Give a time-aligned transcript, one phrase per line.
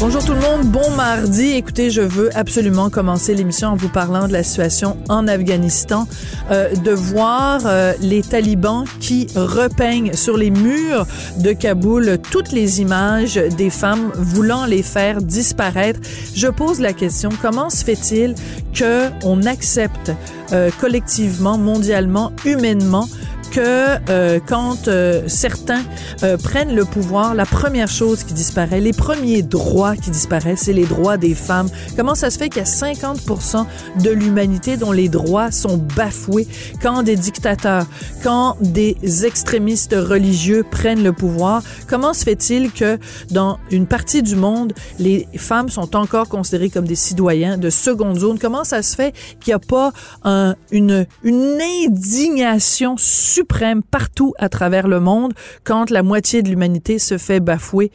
[0.00, 1.54] Bonjour tout le monde, bon mardi.
[1.54, 6.06] Écoutez, je veux absolument commencer l'émission en vous parlant de la situation en Afghanistan,
[6.52, 11.04] euh, de voir euh, les talibans qui repeignent sur les murs
[11.38, 15.98] de Kaboul toutes les images des femmes voulant les faire disparaître.
[16.32, 18.36] Je pose la question, comment se fait-il
[18.72, 20.12] que on accepte
[20.52, 23.08] euh, collectivement, mondialement, humainement
[23.50, 25.82] que euh, quand euh, certains
[26.22, 30.72] euh, prennent le pouvoir, la première chose qui disparaît, les premiers droits qui disparaissent, c'est
[30.72, 31.68] les droits des femmes.
[31.96, 33.64] Comment ça se fait qu'il y a 50%
[34.02, 36.46] de l'humanité dont les droits sont bafoués
[36.82, 37.86] quand des dictateurs,
[38.22, 41.62] quand des extrémistes religieux prennent le pouvoir?
[41.88, 42.98] Comment se fait-il que
[43.30, 48.18] dans une partie du monde, les femmes sont encore considérées comme des citoyens de seconde
[48.18, 48.38] zone?
[48.38, 49.92] Comment ça se fait qu'il n'y a pas
[50.24, 52.96] un, une, une indignation
[53.38, 57.92] suprême partout à travers le monde quand la moitié de l'humanité se fait bafouer.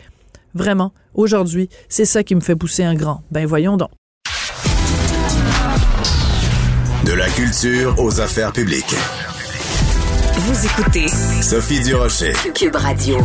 [0.53, 3.23] Vraiment, aujourd'hui, c'est ça qui me fait pousser un grand.
[3.29, 3.89] Ben voyons donc.
[7.05, 8.95] De la culture aux affaires publiques.
[10.35, 11.07] Vous écoutez
[11.41, 12.31] Sophie Durocher.
[12.55, 13.17] Cube Radio.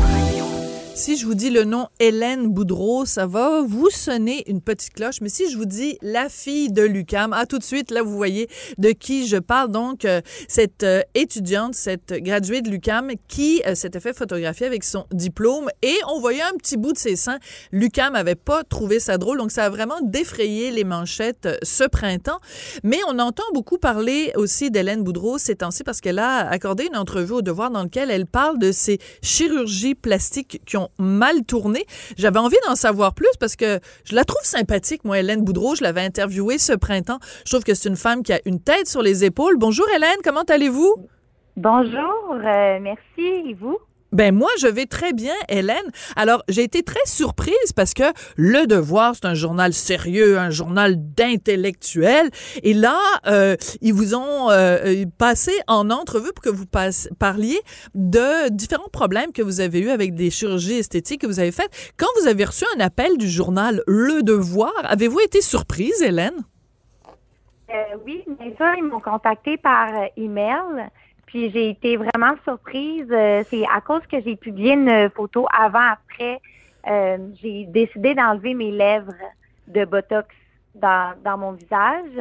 [0.99, 5.21] Si je vous dis le nom Hélène Boudreau, ça va vous sonner une petite cloche.
[5.21, 8.17] Mais si je vous dis la fille de Lucam, ah, tout de suite, là, vous
[8.17, 9.71] voyez de qui je parle.
[9.71, 14.83] Donc, euh, cette euh, étudiante, cette graduée de Lucam qui euh, s'était fait photographier avec
[14.83, 17.39] son diplôme et on voyait un petit bout de ses seins.
[17.71, 19.39] Lucam avait pas trouvé ça drôle.
[19.39, 22.41] Donc, ça a vraiment défrayé les manchettes ce printemps.
[22.83, 26.97] Mais on entend beaucoup parler aussi d'Hélène Boudreau ces temps-ci parce qu'elle a accordé une
[26.97, 31.85] entrevue au devoir dans laquelle elle parle de ces chirurgies plastiques qui ont mal tourné.
[32.17, 35.75] J'avais envie d'en savoir plus parce que je la trouve sympathique, moi, Hélène Boudreau.
[35.75, 37.19] Je l'avais interviewée ce printemps.
[37.45, 39.57] Je trouve que c'est une femme qui a une tête sur les épaules.
[39.59, 41.09] Bonjour Hélène, comment allez-vous?
[41.57, 43.51] Bonjour, euh, merci.
[43.51, 43.79] Et vous?
[44.13, 45.77] Ben moi, je vais très bien, Hélène.
[46.17, 48.05] Alors, j'ai été très surprise parce que
[48.37, 52.31] Le Devoir, c'est un journal sérieux, un journal d'intellectuels.
[52.63, 56.65] Et là, euh, ils vous ont euh, passé en entrevue pour que vous
[57.19, 57.61] parliez
[57.95, 61.93] de différents problèmes que vous avez eus avec des chirurgies esthétiques que vous avez faites.
[61.99, 66.45] Quand vous avez reçu un appel du journal Le Devoir, avez-vous été surprise, Hélène?
[67.71, 70.89] Euh, oui, bien ils m'ont contacté par email.
[71.29, 73.07] Puis j'ai été vraiment surprise.
[73.11, 76.41] Euh, c'est à cause que j'ai publié une photo avant-après.
[76.89, 79.13] euh, j'ai décidé d'enlever mes lèvres
[79.67, 80.29] de Botox
[80.75, 82.17] dans, dans mon visage.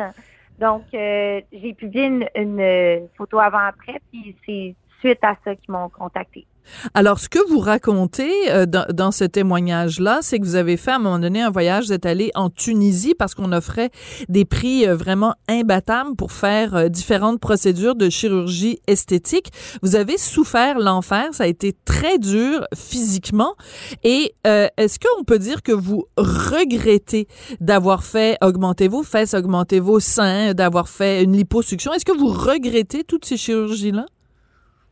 [0.60, 4.76] Donc, euh, j'ai publié une, une, une photo avant-après, puis c'est
[5.22, 6.46] à ça qu'ils m'ont contacté.
[6.94, 10.92] Alors, ce que vous racontez euh, dans, dans ce témoignage-là, c'est que vous avez fait
[10.92, 13.90] à un moment donné un voyage, vous êtes allé en Tunisie parce qu'on offrait
[14.30, 19.52] des prix euh, vraiment imbattables pour faire euh, différentes procédures de chirurgie esthétique.
[19.82, 23.56] Vous avez souffert l'enfer, ça a été très dur physiquement.
[24.04, 27.28] Et euh, est-ce qu'on peut dire que vous regrettez
[27.62, 31.94] d'avoir fait augmenter vos fesses, augmenter vos seins, d'avoir fait une liposuction?
[31.94, 34.06] Est-ce que vous regrettez toutes ces chirurgies-là?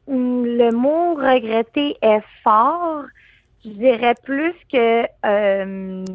[0.08, 3.04] Le mot regretter est fort.
[3.64, 6.06] Je dirais plus que euh,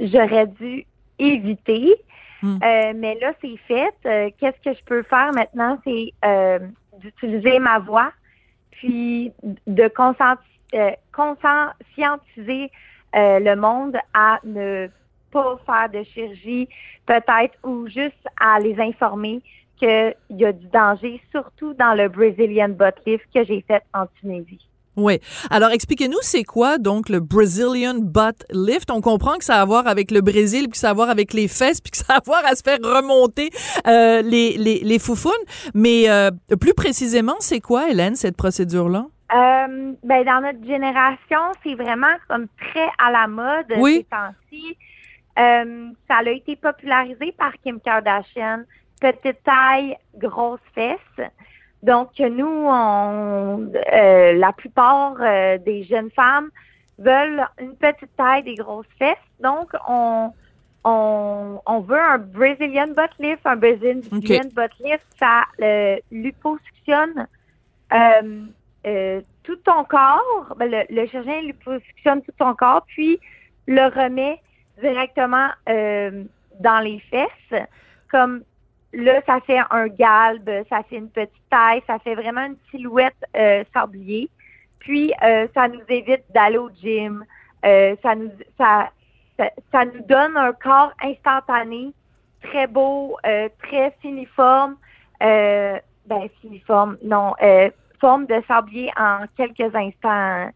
[0.00, 0.86] j'aurais dû
[1.18, 1.94] éviter.
[2.42, 2.58] Hmm.
[2.62, 3.94] Euh, mais là, c'est fait.
[4.06, 5.78] Euh, Qu'est-ce que je peux faire maintenant?
[5.84, 6.58] C'est euh,
[6.98, 8.12] d'utiliser ma voix,
[8.70, 9.32] puis
[9.66, 9.90] de
[10.74, 12.70] euh, conscientiser
[13.14, 14.88] euh, le monde à ne
[15.30, 16.68] pas faire de chirurgie,
[17.06, 19.42] peut-être, ou juste à les informer
[19.82, 24.06] qu'il y a du danger, surtout dans le Brazilian butt lift que j'ai fait en
[24.20, 24.68] Tunisie.
[24.96, 25.18] Oui.
[25.50, 28.90] Alors, expliquez-nous, c'est quoi donc le Brazilian butt lift?
[28.90, 30.94] On comprend que ça a à voir avec le Brésil, puis que ça a à
[30.94, 33.50] voir avec les fesses, puis que ça a à voir à se faire remonter
[33.86, 35.32] euh, les, les, les foufounes.
[35.74, 39.06] Mais euh, plus précisément, c'est quoi, Hélène, cette procédure-là?
[39.34, 43.96] Euh, ben, dans notre génération, c'est vraiment comme très à la mode Oui.
[43.96, 44.76] ces temps-ci.
[45.38, 48.64] Euh, ça a été popularisé par Kim Kardashian.
[49.02, 51.18] Petite taille, grosse fesse.
[51.82, 56.50] Donc, nous, on, euh, la plupart euh, des jeunes femmes
[56.98, 59.16] veulent une petite taille, des grosses fesses.
[59.40, 60.30] Donc, on,
[60.84, 63.44] on, on veut un Brazilian butt lift.
[63.44, 67.26] Un Brazilian butt lift, ça euh, liposuctionne
[67.92, 70.54] euh, tout ton corps.
[70.58, 73.18] Ben, le, le chirurgien liposuctionne tout ton corps, puis
[73.66, 74.40] le remet
[74.80, 77.62] directement dans les fesses.
[78.08, 78.44] Comme
[78.92, 83.16] là, ça fait un galbe, ça fait une petite taille, ça fait vraiment une silhouette
[83.36, 84.28] euh, sablier.
[84.78, 87.24] Puis, euh, ça nous évite d'aller au gym.
[87.64, 88.30] Euh, ça, nous,
[90.08, 91.92] donne un corps instantané,
[92.42, 94.76] très beau, très finiforme.
[95.20, 97.34] Ben, finiforme, non,
[98.00, 100.50] forme de sablier en quelques instants.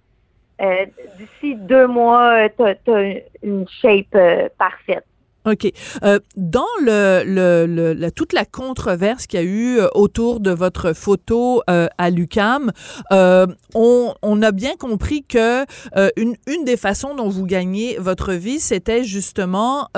[1.18, 4.16] D'ici deux mois, tu as, une shape
[4.58, 5.06] parfaite.
[5.46, 5.72] OK.
[6.02, 10.40] Euh, dans le, le, le la, toute la controverse qu'il y a eu euh, autour
[10.40, 12.72] de votre photo euh, à l'UCAM,
[13.12, 15.64] euh, on, on, a bien compris que
[15.96, 19.88] euh, une, une des façons dont vous gagnez votre vie, c'était justement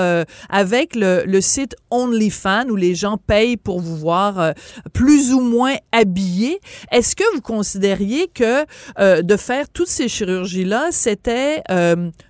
[0.49, 4.53] avec le, le site OnlyFans où les gens payent pour vous voir
[4.93, 6.61] plus ou moins habillé.
[6.93, 8.65] Est-ce que vous considériez que
[9.23, 11.63] de faire toutes ces chirurgies-là, c'était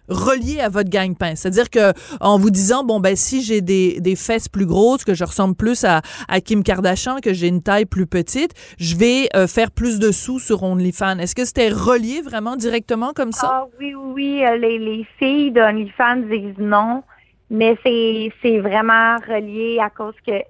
[0.08, 1.34] relié à votre gagne-pain?
[1.36, 5.02] C'est-à-dire que en vous disant, bon, ben, ben, si j'ai des, des fesses plus grosses,
[5.02, 6.02] que je ressemble plus à,
[6.44, 10.38] Kim Kardashian, que j'ai une taille plus petite, je vais euh, faire plus de sous
[10.38, 11.18] sur OnlyFans.
[11.18, 13.48] Est-ce que c'était relié vraiment directement comme ça?
[13.50, 14.44] Ah oui, oui, oui.
[14.44, 17.02] Euh, les, les filles d'OnlyFans disent non,
[17.48, 20.42] mais c'est, vraiment relié à cause que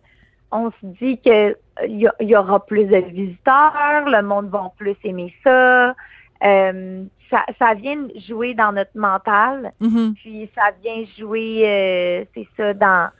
[0.51, 1.57] on se dit que
[1.87, 5.95] il euh, y, aura plus de visiteurs, le monde va plus aimer ça.
[7.31, 10.15] Ça, ça vient jouer dans notre mental, mm-hmm.
[10.15, 13.11] puis ça vient jouer, euh, c'est ça, dans,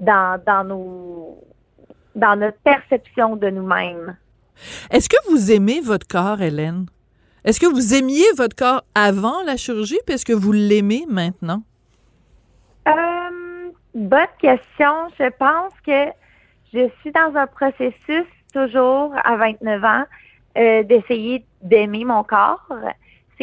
[0.00, 1.44] dans, dans, nos,
[2.14, 4.16] dans notre perception de nous-mêmes.
[4.90, 6.86] Est-ce que vous aimez votre corps, Hélène?
[7.44, 11.62] Est-ce que vous aimiez votre corps avant la chirurgie, puis est-ce que vous l'aimez maintenant?
[12.88, 15.08] Euh, bonne question.
[15.18, 16.10] Je pense que
[16.72, 20.04] je suis dans un processus toujours à 29 ans
[20.56, 22.68] euh, d'essayer d'aimer mon corps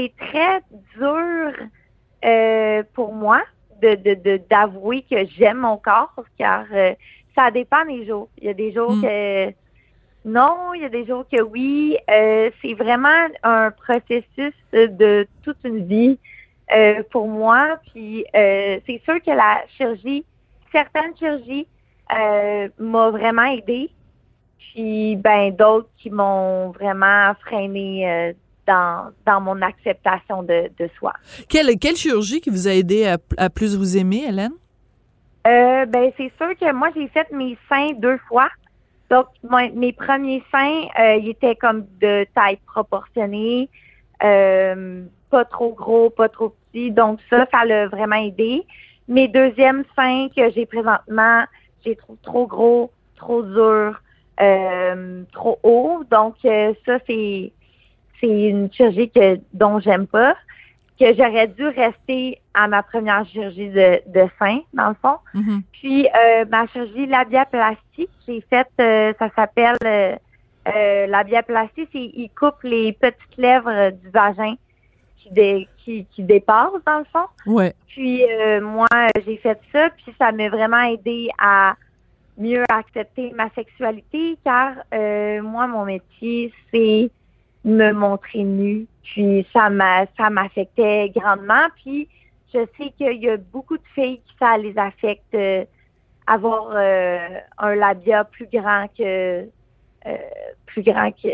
[0.01, 0.61] c'est très
[0.97, 1.53] dur
[2.25, 3.41] euh, pour moi
[3.81, 6.93] de, de, d'avouer que j'aime mon corps car euh,
[7.35, 8.29] ça dépend des jours.
[8.37, 9.01] Il y a des jours Mm.
[9.01, 9.53] que
[10.23, 11.97] non, il y a des jours que oui.
[12.09, 16.19] Euh, c'est vraiment un processus de toute une vie
[17.09, 17.79] pour moi.
[17.91, 20.23] Puis c'est sûr que la chirurgie,
[20.71, 21.67] certaines chirurgies
[22.09, 23.89] m'a vraiment aidé.
[24.59, 28.35] Puis ben d'autres qui m'ont vraiment freiné
[28.71, 31.13] dans, dans mon acceptation de, de soi.
[31.51, 34.57] Quelle, quelle chirurgie qui vous a aidé à, à plus vous aimer, Hélène?
[35.47, 38.49] Euh, ben c'est sûr que moi j'ai fait mes seins deux fois.
[39.09, 43.67] Donc moi, mes premiers seins, euh, ils étaient comme de taille proportionnée,
[44.23, 46.91] euh, pas trop gros, pas trop petit.
[46.91, 48.63] Donc ça, ça l'a vraiment aidé.
[49.07, 51.43] Mes deuxièmes seins que j'ai présentement,
[51.83, 53.99] j'ai trouvé trop gros, trop dur,
[55.33, 56.03] trop haut.
[56.09, 56.35] Donc
[56.85, 57.51] ça c'est
[58.21, 60.35] c'est une chirurgie que dont j'aime pas
[61.01, 65.17] que j'aurais dû rester à ma première chirurgie de, de sein, dans le fond.
[65.33, 65.61] Mm-hmm.
[65.71, 70.15] Puis euh, ma chirurgie labiaplastie, j'ai fait, euh, ça s'appelle euh,
[70.67, 74.53] euh, labiaplastie, c'est il coupe les petites lèvres du vagin
[75.17, 77.25] qui, dé, qui, qui dépassent, dans le fond.
[77.47, 77.73] Ouais.
[77.87, 78.23] Puis
[78.61, 78.87] moi,
[79.25, 81.75] j'ai fait ça, puis ça m'a vraiment aidé à
[82.37, 84.73] mieux accepter ma sexualité, car
[85.43, 87.09] moi, mon métier, c'est
[87.63, 88.87] me montrer nue.
[89.03, 91.67] Puis ça m'a ça m'affectait grandement.
[91.83, 92.07] Puis
[92.53, 95.63] je sais qu'il y a beaucoup de filles qui ça les affecte euh,
[96.27, 97.27] avoir euh,
[97.57, 100.17] un labia plus grand que euh,
[100.65, 101.27] plus grand que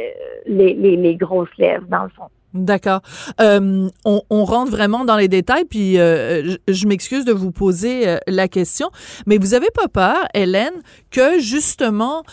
[0.47, 2.27] les, les, grosses lèvres, dans le fond.
[2.53, 3.01] D'accord.
[3.39, 8.89] On, rentre vraiment dans les détails, puis euh, je, m'excuse de vous poser la question,
[9.27, 10.73] mais vous avez pas peur, Hélène,
[11.11, 12.23] que justement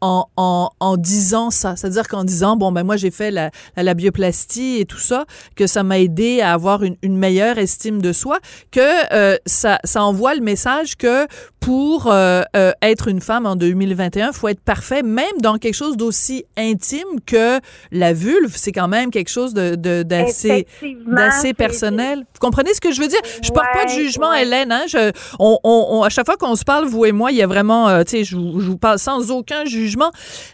[0.00, 3.82] en, en, en disant ça, c'est-à-dire qu'en disant bon ben moi j'ai fait la, la
[3.82, 5.24] labioplastie et tout ça,
[5.56, 8.38] que ça m'a aidé à avoir une, une, meilleure estime de soi,
[8.70, 11.26] que euh, ça, ça envoie le message que
[11.60, 15.96] pour euh, euh, être une femme en 2021, faut être parfait, même dans quelque chose
[15.96, 20.66] d'aussi intime que la vulve, c'est quand même quelque chose de d'assez
[21.06, 22.20] d'assez personnel.
[22.20, 23.20] Vous comprenez ce que je veux dire?
[23.42, 24.42] Je porte pas de jugement, ouais.
[24.42, 24.72] Hélène.
[24.72, 24.84] Hein?
[24.88, 27.46] Je, on, on, à chaque fois qu'on se parle, vous et moi, il y a
[27.46, 29.87] vraiment, euh, tu sais, je, je vous parle sans aucun jugement,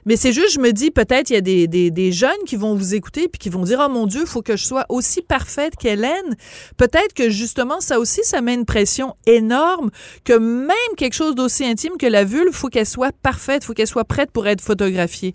[0.06, 2.56] mais c'est juste, je me dis, peut-être il y a des, des, des, jeunes qui
[2.56, 4.84] vont vous écouter puis qui vont dire, oh mon Dieu, il faut que je sois
[4.88, 6.36] aussi parfaite qu'Hélène.
[6.76, 9.90] Peut-être que justement, ça aussi, ça met une pression énorme
[10.24, 13.86] que même quelque chose d'aussi intime que la vulve, faut qu'elle soit parfaite, faut qu'elle
[13.86, 15.34] soit prête pour être photographiée.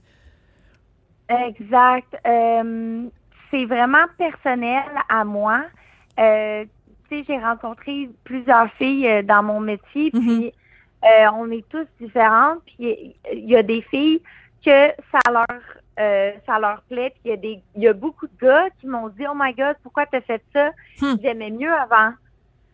[1.29, 2.15] Exact.
[2.25, 3.03] Euh,
[3.51, 5.61] c'est vraiment personnel à moi.
[6.19, 6.65] Euh,
[7.09, 10.21] tu sais, j'ai rencontré plusieurs filles euh, dans mon métier, Mhm.
[10.21, 10.53] puis
[11.03, 12.59] euh, on est tous différentes.
[12.65, 14.21] Puis il y a des filles
[14.65, 15.59] que ça leur
[15.99, 17.11] euh, ça leur plaît.
[17.11, 19.35] Puis il y a des il y a beaucoup de gars qui m'ont dit Oh
[19.35, 20.71] my God, pourquoi t'as fait ça?
[21.01, 21.15] Hmm.
[21.21, 22.13] J'aimais mieux avant.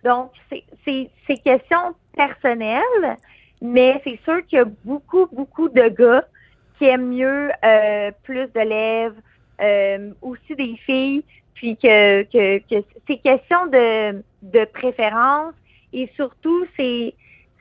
[0.04, 3.18] Donc, c'est c'est c'est question personnelle,
[3.62, 6.26] mais c'est sûr qu'il y a beaucoup, beaucoup de gars
[6.78, 9.16] qui aiment mieux euh, plus de lèvres,
[9.62, 15.54] euh, aussi des filles, puis que, que, que c'est question de, de préférence
[15.94, 17.14] et surtout c'est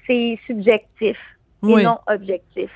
[0.07, 1.17] c'est subjectif
[1.63, 2.71] et non objectif.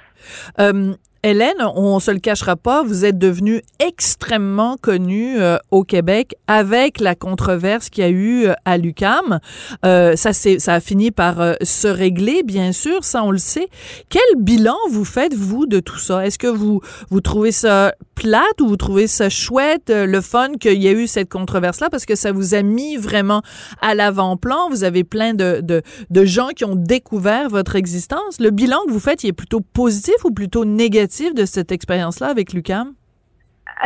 [0.58, 0.94] Euh,
[1.24, 7.00] Hélène, on se le cachera pas, vous êtes devenue extrêmement connue euh, au Québec avec
[7.00, 9.40] la controverse qu'il y a eu euh, à l'UCAM.
[9.84, 13.68] Euh, ça, ça a fini par euh, se régler, bien sûr, ça on le sait.
[14.10, 16.24] Quel bilan vous faites vous de tout ça?
[16.24, 20.80] Est-ce que vous vous trouvez ça plate ou vous trouvez ça chouette, le fun qu'il
[20.80, 21.90] y a eu cette controverse-là?
[21.90, 23.42] Parce que ça vous a mis vraiment
[23.82, 24.68] à l'avant-plan.
[24.70, 28.38] Vous avez plein de, de de gens qui ont découvert votre existence.
[28.38, 31.07] Le bilan que vous faites, il est plutôt positif ou plutôt négatif?
[31.08, 32.94] De cette expérience-là avec l'UCAM?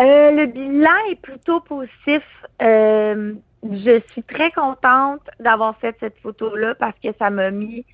[0.01, 2.23] Euh, le bilan est plutôt positif.
[2.61, 7.85] Euh, je suis très contente d'avoir fait cette photo-là parce que ça m'a mis,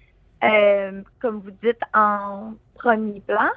[0.44, 3.50] euh, comme vous dites, en premier plan.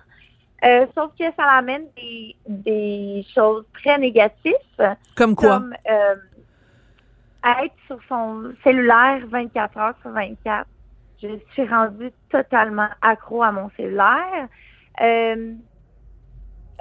[0.95, 4.53] sauf que ça amène des, des, choses très négatives.
[5.15, 5.59] Comme quoi?
[5.59, 5.75] Comme
[7.43, 10.67] être sur son cellulaire 24 heures sur 24.
[11.21, 14.47] Je suis rendue totalement accro à mon cellulaire.
[14.99, 15.53] Euh,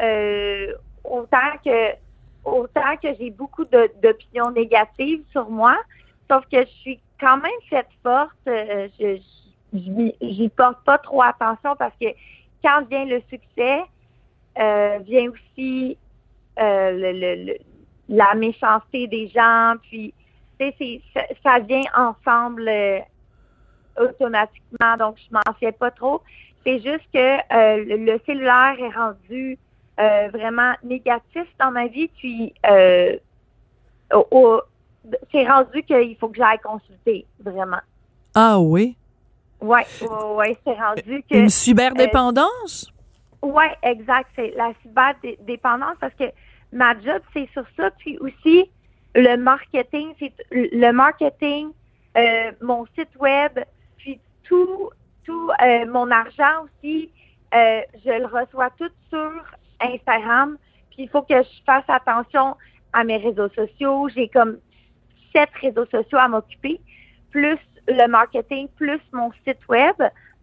[0.01, 0.73] euh,
[1.05, 1.95] autant que
[2.45, 5.77] autant que j'ai beaucoup d'opinions négatives sur moi,
[6.29, 9.19] sauf que je suis quand même cette forte, euh, je
[9.73, 12.09] j'y porte pas trop attention parce que
[12.63, 13.83] quand vient le succès,
[14.57, 15.97] vient aussi
[16.57, 20.13] la méchanceté des gens, puis
[20.59, 22.69] ça, ça vient ensemble
[23.97, 26.21] automatiquement, donc je m'en fais pas trop.
[26.65, 29.59] C'est juste que euh, le, cellulaire est rendu
[29.99, 33.17] euh, vraiment négatif dans ma vie, puis euh,
[35.33, 37.81] c'est rendu qu'il faut que j'aille consulter, vraiment.
[38.35, 38.97] Ah oui?
[39.61, 39.81] Oui,
[40.37, 41.37] ouais, c'est rendu que...
[41.37, 42.93] Une cyberdépendance?
[43.43, 44.29] oui, exact.
[44.37, 46.25] C'est la cyberdépendance parce que
[46.73, 47.91] ma job, c'est sur ça.
[47.99, 48.71] Puis aussi,
[49.15, 51.71] le marketing, c'est le marketing,
[52.61, 53.59] mon site web,
[53.97, 54.91] puis tout
[55.29, 57.11] euh, mon argent aussi,
[57.55, 59.33] euh, je le reçois tout sur
[59.81, 60.57] Instagram.
[60.91, 62.57] Puis il faut que je fasse attention
[62.93, 64.09] à mes réseaux sociaux.
[64.09, 64.59] J'ai comme
[65.33, 66.81] sept réseaux sociaux à m'occuper,
[67.31, 67.59] plus
[67.89, 69.95] le marketing, plus mon site web.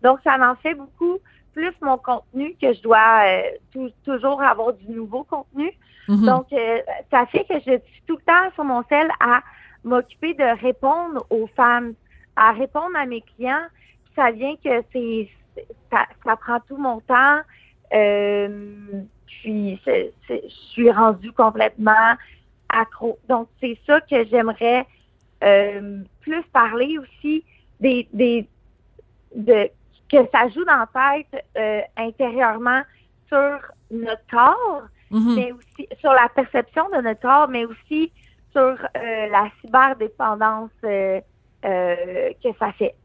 [0.04, 1.18] Donc, ça en fait beaucoup,
[1.54, 5.72] plus mon contenu que je dois euh, toujours avoir du nouveau contenu.
[6.08, 6.26] Mm-hmm.
[6.26, 6.48] Donc,
[7.12, 9.42] ça fait que je suis tout le temps sur mon sel à
[9.84, 11.94] m'occuper de répondre aux femmes,
[12.36, 13.66] à répondre à mes clients,
[14.18, 15.30] ça vient que c'est
[15.92, 17.40] ça, prend tout mon temps.
[17.94, 22.16] Euh, puis je suis rendue complètement
[22.70, 23.18] accro.
[23.30, 24.86] Donc c'est ça que j'aimerais
[25.44, 27.46] euh, plus parler aussi
[27.80, 28.48] des, des
[29.36, 29.70] de
[30.10, 32.82] que ça joue dans la tête euh, intérieurement
[33.28, 33.60] sur
[33.92, 35.36] notre corps, mm-hmm.
[35.36, 38.12] mais aussi sur la perception de notre corps, mais aussi
[38.52, 41.22] sur la cyberdépendance que
[42.58, 42.96] ça fait.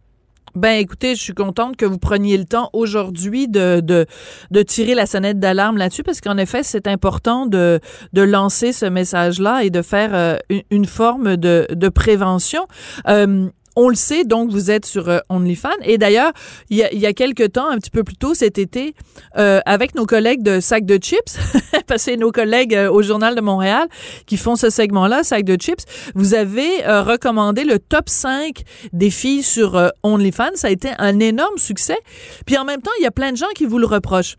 [0.55, 4.05] Ben écoutez, je suis contente que vous preniez le temps aujourd'hui de, de,
[4.51, 7.81] de, tirer la sonnette d'alarme là-dessus parce qu'en effet, c'est important de,
[8.13, 10.37] de lancer ce message-là et de faire euh,
[10.71, 12.67] une, forme de, de prévention.
[13.09, 15.71] Euh, on le sait, donc vous êtes sur euh, OnlyFans.
[15.83, 16.33] Et d'ailleurs,
[16.71, 18.95] il y a, y a quelques temps, un petit peu plus tôt cet été,
[19.38, 21.38] euh, avec nos collègues de Sac de Chips,
[21.87, 23.88] parce que nos collègues euh, au Journal de Montréal
[24.26, 28.62] qui font ce segment-là, Sac de Chips, vous avez recommandé le top 5
[28.93, 30.55] des filles sur OnlyFans.
[30.55, 31.99] Ça a été un énorme succès.
[32.47, 34.37] Puis en même temps, il y a plein de gens qui vous le reprochent.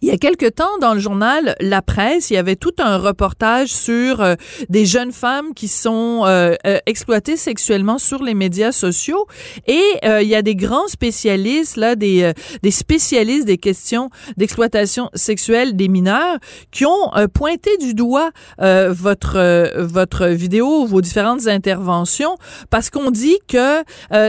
[0.00, 2.98] Il y a quelque temps, dans le journal La Presse, il y avait tout un
[2.98, 4.36] reportage sur euh,
[4.68, 9.26] des jeunes femmes qui sont euh, euh, exploitées sexuellement sur les médias sociaux.
[9.66, 15.76] Et il y a des grands spécialistes, là, des, des spécialistes des questions d'exploitation sexuelle
[15.76, 16.38] des mineurs,
[16.70, 22.36] qui ont pointé du doigt votre, votre vidéo, vos différentes interventions,
[22.70, 23.82] parce qu'on dit que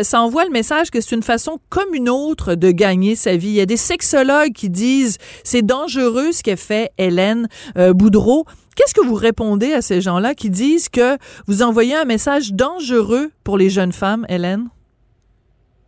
[0.03, 3.49] ça envoie le message que c'est une façon comme une autre de gagner sa vie.
[3.49, 5.17] Il y a des sexologues qui disent
[5.59, 8.45] c'est dangereux ce qu'a fait Hélène euh, Boudreau.
[8.77, 13.31] Qu'est-ce que vous répondez à ces gens-là qui disent que vous envoyez un message dangereux
[13.43, 14.69] pour les jeunes femmes, Hélène?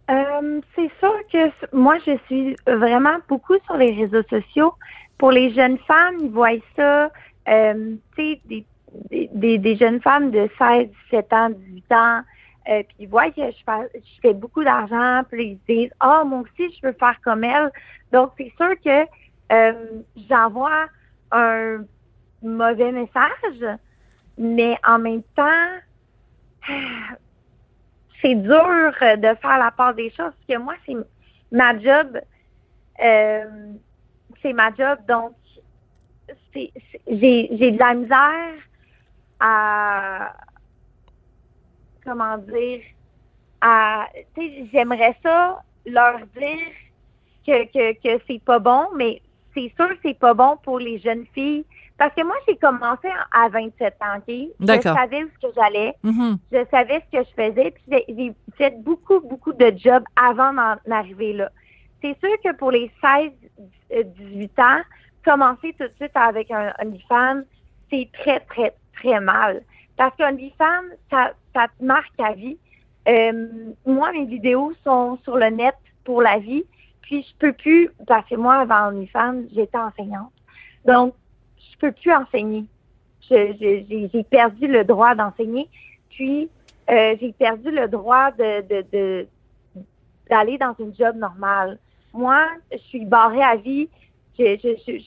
[0.09, 4.73] Euh, c'est sûr que moi, je suis vraiment beaucoup sur les réseaux sociaux.
[5.17, 7.09] Pour les jeunes femmes, ils voient ça,
[7.47, 8.65] euh, tu sais,
[9.09, 12.21] des, jeunes femmes de 16, 17 ans, 18 ans,
[12.65, 13.87] puis ils voient que je
[14.21, 17.71] fais, beaucoup d'argent, puis ils disent, ah, moi aussi, je veux faire comme elle.
[18.11, 19.07] Donc, c'est sûr que
[19.51, 20.87] euh, j'envoie
[21.31, 21.83] un
[22.41, 23.77] mauvais message,
[24.37, 25.77] mais en même temps,
[28.21, 30.95] c'est dur de faire la part des choses parce que moi, c'est
[31.51, 32.19] ma job.
[33.03, 33.73] Euh,
[34.41, 35.33] c'est ma job, donc
[36.53, 36.71] j'ai,
[37.07, 38.53] de la misère
[39.39, 40.33] à,
[42.03, 42.81] comment dire,
[43.61, 44.07] à,
[44.71, 46.73] j'aimerais ça leur dire
[47.45, 49.21] que, que, que c'est pas bon, mais
[49.53, 51.65] c'est sûr que c'est pas bon pour les jeunes filles.
[51.97, 54.23] Parce que moi, j'ai commencé à 27 ans, OK?
[54.59, 56.37] Je savais où ce que j'allais Mhm.
[56.51, 60.75] je savais ce que je faisais, puis j'ai- fait beaucoup, beaucoup de jobs avant d'en
[60.91, 61.49] arriver là.
[62.01, 63.31] C'est sûr que pour les 16,
[63.93, 64.81] euh, 18 ans,
[65.23, 67.41] commencer tout de suite avec un OnlyFans,
[67.91, 69.61] c'est très, très, très mal.
[69.97, 72.57] Parce qu'OnlyFans, ça, ça te marque à vie.
[73.07, 73.47] Euh,
[73.85, 76.63] moi, mes vidéos sont sur le net pour la vie,
[77.11, 80.31] puis je peux plus, parce que moi, avant OnlyFans, j'étais enseignante.
[80.85, 81.13] Donc,
[81.57, 82.63] je peux plus enseigner.
[83.29, 85.67] J'ai perdu le droit d'enseigner.
[86.09, 86.49] Puis,
[86.89, 89.27] euh, j'ai perdu le droit d'aller
[90.57, 91.79] dans une job normale.
[92.13, 93.89] Moi, je suis barrée à vie.
[94.39, 94.55] Je,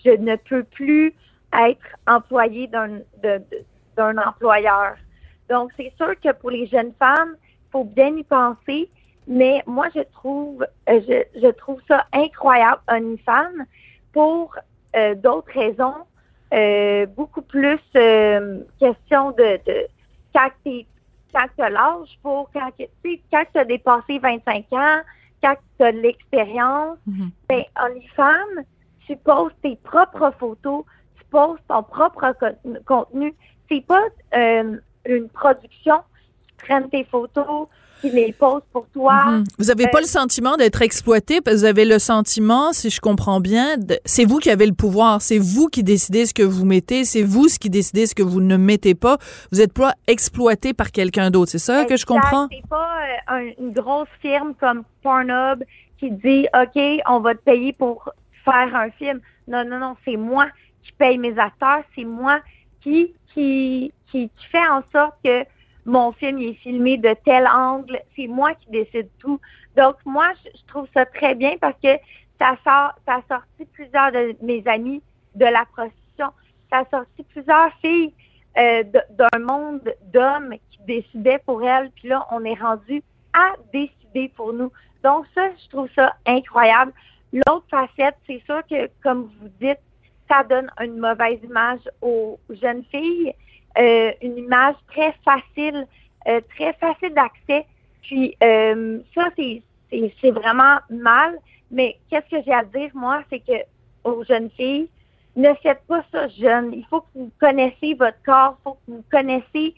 [0.05, 1.15] je, ne peux plus
[1.59, 4.97] être employée d'un employeur.
[5.49, 8.91] Donc, c'est sûr que pour les jeunes femmes, il faut bien y penser.
[9.27, 13.65] Mais moi, je trouve, euh, je, je trouve ça incroyable, OnlyFans,
[14.13, 14.55] pour
[14.97, 15.95] euh, d'autres raisons,
[16.53, 19.87] euh, beaucoup plus euh, question de, de
[20.35, 20.87] quand tu
[21.63, 25.01] as l'âge pour quand tu sais, quand tu as dépassé 25 ans,
[25.43, 27.31] quand tu as de l'expérience, Mhm.
[27.49, 28.63] ben OnlyFans,
[29.07, 30.85] tu poses tes propres photos,
[31.19, 33.35] tu poses ton propre co- contenu.
[33.69, 34.05] C'est pas
[34.37, 34.77] euh,
[35.07, 36.03] une production
[36.47, 37.69] qui prennent tes photos,
[38.05, 39.25] qui les pose pour toi.
[39.27, 39.45] Mhm.
[39.59, 41.41] Vous avez pas Euh, le sentiment d'être exploité?
[41.41, 44.67] Parce que vous avez le sentiment, si je comprends bien, de- c'est vous qui avez
[44.67, 48.15] le pouvoir, c'est vous qui décidez ce que vous mettez, c'est vous qui décidez ce
[48.15, 49.17] que vous ne mettez pas.
[49.53, 52.49] Vous êtes pas exploité par quelqu'un d'autre, c'est ça que je comprends?
[52.53, 52.99] C'est pas
[53.31, 55.63] euh, un- une grosse firme comme Pornhub
[55.99, 58.09] qui dit OK, on va te payer pour
[58.45, 59.21] faire un film.
[59.49, 60.47] Non, non, non, c'est moi
[60.83, 62.41] qui paye mes acteurs, c'est moi
[62.83, 65.45] qui qui qui, qui fait en sorte que
[65.85, 69.41] mon film il est filmé de tel angle, c'est moi qui décide tout.
[69.77, 71.97] Donc moi, je, je trouve ça très bien parce que
[72.39, 75.03] ça sort, ça a sorti plusieurs de mes amis
[75.35, 76.31] de la prostitution.
[76.71, 78.13] Ça a sorti plusieurs filles
[78.57, 84.31] euh, d'un monde d'hommes qui décidaient pour elles, puis là, on est rendu à décider
[84.37, 84.71] pour nous.
[85.03, 86.93] Donc ça, je trouve ça incroyable.
[87.33, 89.81] L'autre facette, c'est sûr que, comme vous dites,
[90.31, 93.35] ça donne une mauvaise image aux jeunes filles,
[93.79, 95.87] euh, une image très facile,
[96.29, 97.67] euh, très facile d'accès.
[98.03, 101.39] Puis euh, ça, c'est vraiment mal.
[101.71, 103.53] Mais qu'est-ce que j'ai à dire, moi, c'est que
[104.05, 104.89] aux jeunes filles,
[105.37, 106.73] ne faites pas ça jeune.
[106.73, 109.75] Il faut que vous connaissiez votre corps, il faut que vous connaissiez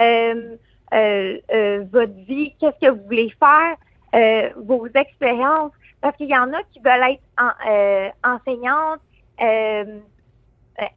[0.00, 0.56] euh,
[0.92, 3.76] euh, euh, votre vie, qu'est-ce que vous voulez faire,
[4.14, 5.72] euh, vos expériences.
[6.00, 9.00] Parce qu'il y en a qui veulent être en- euh, enseignantes,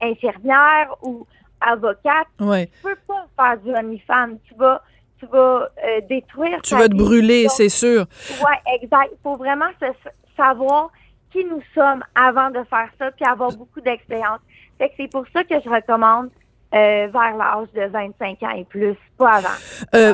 [0.02, 1.26] infirmières ou
[1.66, 2.28] avocates.
[2.40, 2.68] Ouais.
[2.68, 4.38] Tu peux pas faire du OnlyFans.
[4.48, 4.82] Tu vas,
[5.20, 8.06] tu vas euh, détruire Tu vas te brûler, c'est sûr.
[8.46, 9.10] Ouais, exact.
[9.12, 10.90] Il faut vraiment se- savoir
[11.32, 14.40] qui nous sommes avant de faire ça, puis avoir beaucoup d'expérience.
[14.78, 16.30] Fait que c'est pour ça que je recommande
[16.76, 19.48] euh, vers l'âge de 25 ans et plus, pas avant.
[19.96, 20.14] Euh,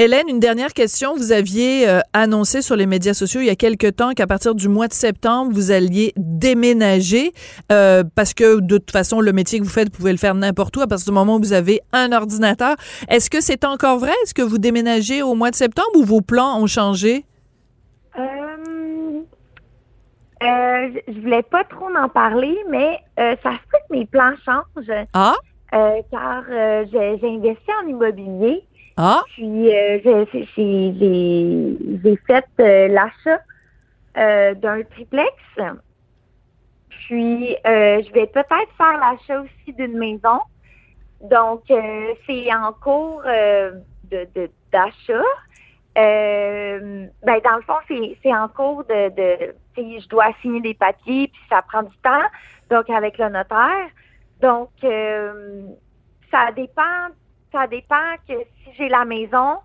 [0.00, 1.16] Hélène, une dernière question.
[1.16, 4.54] Vous aviez euh, annoncé sur les médias sociaux il y a quelque temps qu'à partir
[4.54, 7.32] du mois de septembre, vous alliez déménager
[7.72, 10.36] euh, parce que de toute façon, le métier que vous faites, vous pouvez le faire
[10.36, 12.76] n'importe où à partir du moment où vous avez un ordinateur.
[13.08, 14.12] Est-ce que c'est encore vrai?
[14.22, 17.24] Est-ce que vous déménagez au mois de septembre ou vos plans ont changé?
[18.16, 18.22] Euh,
[20.44, 25.06] euh, je- voulais pas trop en parler, mais ça se peut que mes plans changent,
[25.12, 25.34] Ah?
[25.72, 26.44] car
[26.92, 28.62] j'ai investi en immobilier.
[29.00, 29.22] Ah?
[29.34, 30.26] Puis euh, j'ai-
[32.26, 33.40] fait euh, l'achat
[34.16, 35.32] euh, d'un triplex.
[37.06, 40.40] Puis je vais peut-être faire l'achat aussi d'une maison.
[41.20, 43.70] Donc c'est en cours euh,
[44.10, 45.22] de de- d'achat.
[45.94, 51.42] Ben dans le fond c'est en cours de, de je dois signer des papiers puis
[51.48, 52.26] ça prend du temps.
[52.68, 53.90] Donc avec le notaire.
[54.40, 54.70] Donc
[56.32, 57.10] ça dépend
[57.52, 59.58] ça dépend que si j'ai la maison,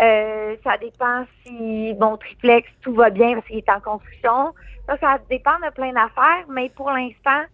[0.00, 4.54] euh, ça dépend si mon triplex, tout va bien parce qu'il est en construction.
[4.86, 7.44] Ça, ça dépend de plein d'affaires, mais pour l'instant,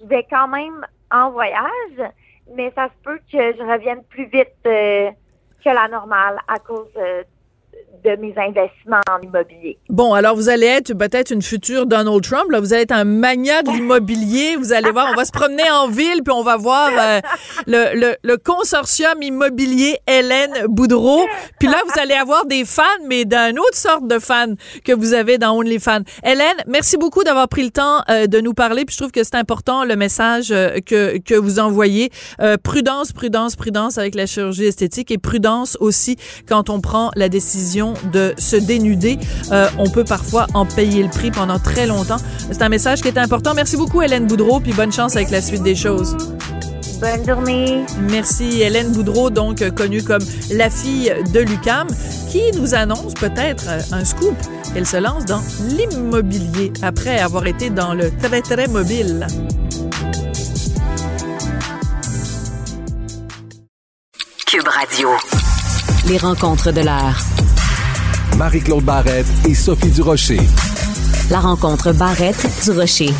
[0.00, 2.12] je vais quand même en voyage,
[2.54, 5.10] mais ça se peut que je revienne plus vite euh,
[5.62, 7.22] que la normale à cause euh,
[8.04, 9.78] de mes investissements en immobilier.
[9.88, 12.50] Bon, alors vous allez être peut-être une future Donald Trump.
[12.50, 14.56] Là, vous allez être un mania de l'immobilier.
[14.56, 17.20] Vous allez voir, on va se promener en ville puis on va voir euh,
[17.66, 21.26] le, le, le, consortium immobilier Hélène Boudreau.
[21.58, 25.12] Puis là, vous allez avoir des fans, mais d'une autre sorte de fans que vous
[25.12, 26.02] avez dans OnlyFans.
[26.24, 28.84] Hélène, merci beaucoup d'avoir pris le temps euh, de nous parler.
[28.84, 32.10] Puis je trouve que c'est important le message euh, que que vous envoyez.
[32.62, 36.16] prudence, prudence, prudence avec la chirurgie esthétique et prudence aussi
[36.48, 37.79] quand on prend la décision
[38.12, 39.18] de se dénuder.
[39.52, 42.18] Euh, on peut parfois en payer le prix pendant très longtemps.
[42.50, 43.54] C'est un message qui est important.
[43.54, 46.16] Merci beaucoup, Hélène Boudreau, puis bonne chance avec la suite des choses.
[47.00, 47.84] Bonne journée.
[48.10, 51.88] Merci, Hélène Boudreau, donc connue comme la fille de Lucam,
[52.30, 54.36] qui nous annonce peut-être un scoop.
[54.76, 59.26] Elle se lance dans l'immobilier après avoir été dans le très très mobile.
[64.46, 65.10] Cube Radio.
[66.08, 67.39] Les rencontres de l'art.
[68.36, 70.40] Marie-Claude Barrette et Sophie Durocher.
[71.30, 73.10] La rencontre Barrette-Durocher.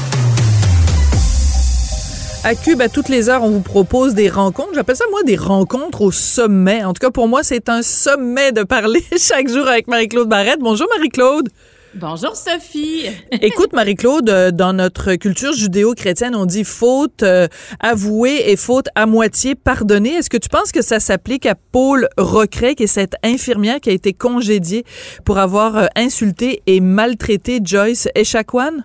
[2.42, 4.70] À Cube, à toutes les heures, on vous propose des rencontres.
[4.74, 6.84] J'appelle ça, moi, des rencontres au sommet.
[6.84, 10.60] En tout cas, pour moi, c'est un sommet de parler chaque jour avec Marie-Claude Barrette.
[10.60, 11.48] Bonjour, Marie-Claude.
[11.94, 13.06] Bonjour Sophie.
[13.32, 17.48] Écoute Marie-Claude, euh, dans notre culture judéo-chrétienne, on dit faute euh,
[17.80, 20.10] avouée et faute à moitié pardonnée.
[20.10, 23.90] Est-ce que tu penses que ça s'applique à Paul Recret, qui est cette infirmière qui
[23.90, 24.84] a été congédiée
[25.24, 28.84] pour avoir euh, insulté et maltraité Joyce Echaquan?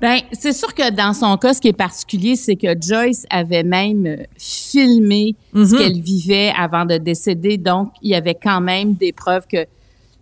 [0.00, 3.62] Ben, c'est sûr que dans son cas, ce qui est particulier, c'est que Joyce avait
[3.64, 5.78] même filmé ce Mhm.
[5.78, 7.56] qu'elle vivait avant de décéder.
[7.56, 9.64] Donc, il y avait quand même des preuves que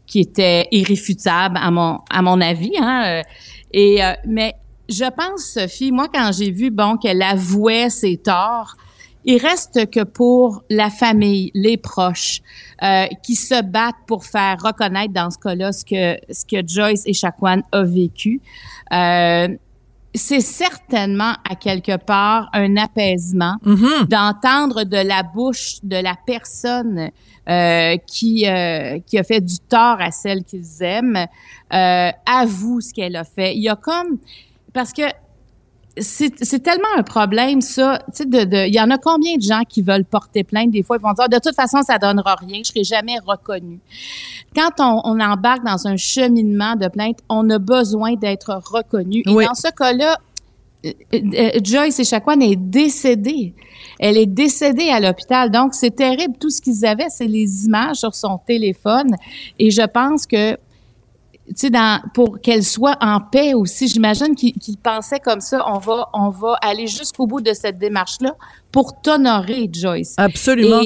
[0.06, 2.72] qui étaient irréfutables à mon à mon avis.
[2.78, 3.04] Hein.
[3.06, 3.22] euh,
[3.72, 4.54] Et euh, mais
[4.88, 8.76] je pense, Sophie, moi quand j'ai vu bon qu'elle avouait ses torts,
[9.24, 12.42] il reste que pour la famille, les proches,
[12.82, 17.04] euh, qui se battent pour faire reconnaître dans ce cas-là ce que ce que Joyce
[17.06, 18.42] et Chacuan a vécu.
[18.92, 19.48] Euh,
[20.14, 24.06] c'est certainement à quelque part un apaisement Mhm.
[24.08, 27.10] d'entendre de la bouche de la personne
[27.48, 31.26] euh, qui euh, qui a fait du tort à celle qu'ils aiment
[31.72, 33.56] euh, avoue ce qu'elle a fait.
[33.56, 34.18] Il y a comme
[34.72, 35.02] parce que
[35.98, 39.80] c'est tellement un problème ça, de, de il y en a combien de gens qui
[39.82, 40.70] veulent porter plainte?
[40.70, 43.78] Des fois ils vont dire de toute façon ça donnera rien, je serai jamais reconnu.
[44.56, 49.22] Quand on, on embarque dans un cheminement de plainte, on a besoin d'être reconnu.
[49.26, 49.44] Et Oui.
[49.44, 50.18] dans ce cas-là,
[50.84, 53.54] euh, euh, Joyce Echaquan est décédée.
[53.98, 55.50] Elle est décédée à l'hôpital.
[55.50, 56.34] Donc, c'est terrible.
[56.38, 59.10] Tout ce qu'ils avaient, c'est les images sur son téléphone.
[59.58, 60.56] Et je pense que,
[61.48, 65.62] tu sais, dans, pour qu'elle soit en paix aussi, j'imagine qu'ils qu'ils pensaient comme ça.
[65.66, 68.34] On va, on va aller jusqu'au bout de cette démarche-là
[68.72, 70.14] pour t'honorer, Joyce.
[70.16, 70.80] Absolument.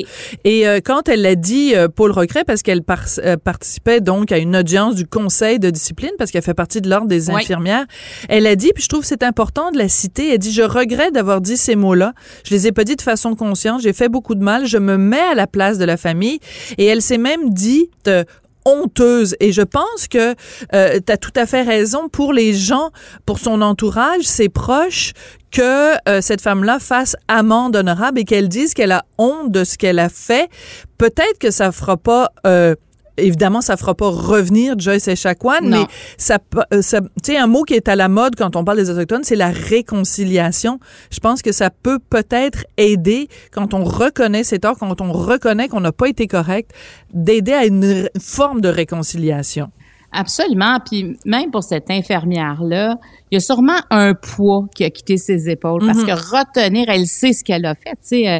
[0.44, 4.01] Et- Et, euh, quand elle l'a dit, euh, Paul Recret, parce qu'elle par- euh, participait
[4.01, 7.31] donc à une audience du conseil de discipline, parce qu'elle fait partie de l'ordre des
[7.31, 7.37] Oui.
[7.37, 7.87] infirmières,
[8.29, 10.62] elle a dit, puis je trouve que c'est important de la citer, elle dit, je
[10.62, 12.12] regrette d'avoir dit ces mots-là.
[12.44, 14.99] Je les ai pas dit de façon consciente, j'ai fait beaucoup de mal, je me
[14.99, 16.40] mets à la place de la famille.
[16.77, 18.25] Et elle s'est même dit, euh,
[18.68, 19.35] honteuse.
[19.40, 20.35] Et je pense que
[20.74, 22.90] euh, tu as tout à fait raison pour les gens
[23.26, 25.12] pour son entourage ses proches
[25.50, 29.78] que euh, cette femme-là fasse amende honorable et qu'elle dise qu'elle a honte de ce
[29.78, 30.50] qu'elle a fait.
[30.98, 32.74] Peut-être que ça fera pas euh,
[33.18, 35.81] Évidemment, ça fera pas revenir Joyce Echaquan, Non.
[35.81, 36.38] mais ça,
[36.72, 38.90] euh, ça tu sais, un mot qui est à la mode quand on parle des
[38.90, 40.78] autochtones, c'est la réconciliation.
[41.11, 45.68] Je pense que ça peut peut-être aider quand on reconnaît ses torts, quand on reconnaît
[45.68, 46.70] qu'on n'a pas été correct,
[47.12, 49.70] d'aider à une forme de réconciliation.
[50.11, 50.78] Absolument.
[50.85, 52.96] Puis même pour cette infirmière-là,
[53.31, 57.07] il y a sûrement un poids qui a quitté ses épaules parce que retenir, elle
[57.07, 57.90] sait ce qu'elle a fait.
[57.90, 58.38] Tu sais, euh,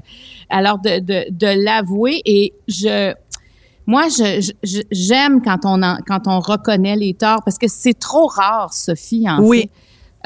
[0.49, 3.13] alors de, de, de l'avouer et je,
[3.89, 4.05] moi,
[4.93, 9.29] j'aime quand on en- quand on reconnaît les torts parce que c'est trop rare, Sophie.
[9.29, 9.63] En Oui.
[9.63, 9.71] fait.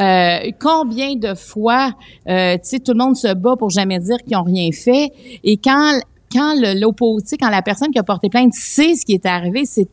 [0.01, 1.93] Euh, combien de fois,
[2.29, 5.11] euh, tu sais, tout le monde se bat pour jamais dire qu'ils ont rien fait.
[5.45, 6.01] Et quand
[6.35, 9.87] quand l'opposé, quand la personne qui a porté plainte sait ce qui est arrivé, c'est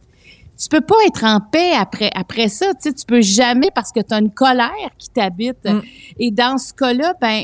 [0.57, 3.91] tu peux pas être en paix après après ça, tu sais, tu peux jamais parce
[3.91, 5.63] que tu as une colère qui t'habite.
[5.65, 5.81] Mm.
[6.17, 7.43] Et dans ce cas-là, ben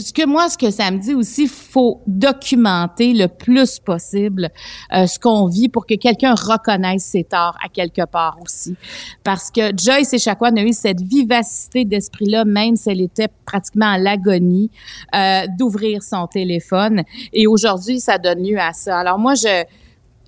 [0.00, 4.50] ce que moi, ce que ça me dit aussi, faut documenter le plus possible
[4.92, 8.76] euh, ce qu'on vit pour que quelqu'un reconnaisse ses torts à quelque part aussi.
[9.24, 13.98] Parce que Joyce Echaquan a eu cette vivacité d'esprit-là, même si elle était pratiquement à
[13.98, 14.70] l'agonie,
[15.14, 17.02] euh, d'ouvrir son téléphone.
[17.32, 18.98] Et aujourd'hui, ça donne lieu à ça.
[18.98, 19.64] Alors moi, je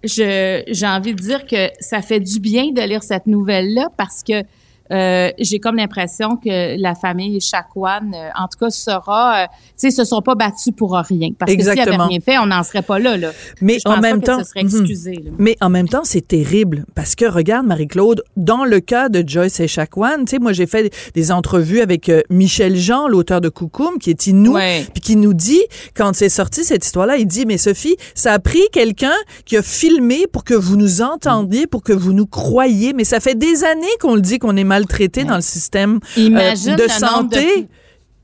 [0.05, 4.45] j'ai envie de dire que ça fait du bien de lire cette nouvelle-là parce que
[4.93, 9.47] euh, j'ai comme l'impression que la famille Chakwan, euh, en tout cas, sera, euh,
[9.79, 11.31] tu sais, se sont pas battus pour rien.
[11.39, 13.31] Parce que s'ils avaient rien fait, on n'en serait pas là, là.
[13.61, 15.31] Mais Je en pense même pas temps, que ce serait excusé, là.
[15.39, 19.61] Mais en même temps, c'est terrible parce que regarde Marie-Claude, dans le cas de Joyce
[19.61, 23.99] Echaquan, tu sais, moi j'ai fait des entrevues avec euh, Michel Jean, l'auteur de Coucoum,
[23.99, 24.85] qui est inou, Ouais.
[24.93, 25.61] puis qui nous dit
[25.95, 29.63] quand c'est sorti cette histoire-là, il dit mais Sophie, ça a pris quelqu'un qui a
[29.63, 33.65] filmé pour que vous nous entendiez, pour que vous nous croyiez, mais ça fait des
[33.65, 37.67] années qu'on le dit qu'on est maltraité dans le système euh, Imagine de santé.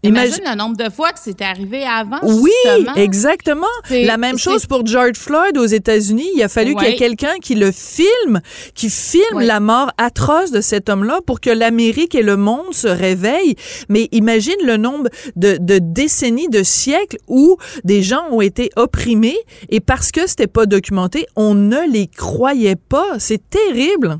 [0.06, 2.94] Imagine le nombre de fois que c'est arrivé avant, Oui, justement.
[2.94, 3.66] exactement.
[3.88, 6.28] La même chose pour George Floyd aux États-Unis.
[6.36, 8.40] Il a fallu qu'il y ait quelqu'un qui le filme,
[8.74, 9.46] qui filme Ouais.
[9.46, 13.56] la mort atroce de cet homme-là pour que l'Amérique et le monde se réveillent.
[13.88, 19.38] Mais imagine le nombre de, de décennies, de siècles où des gens ont été opprimés
[19.70, 23.06] et parce que c'était pas documenté, on ne les croyait pas.
[23.18, 24.18] C'est terrible.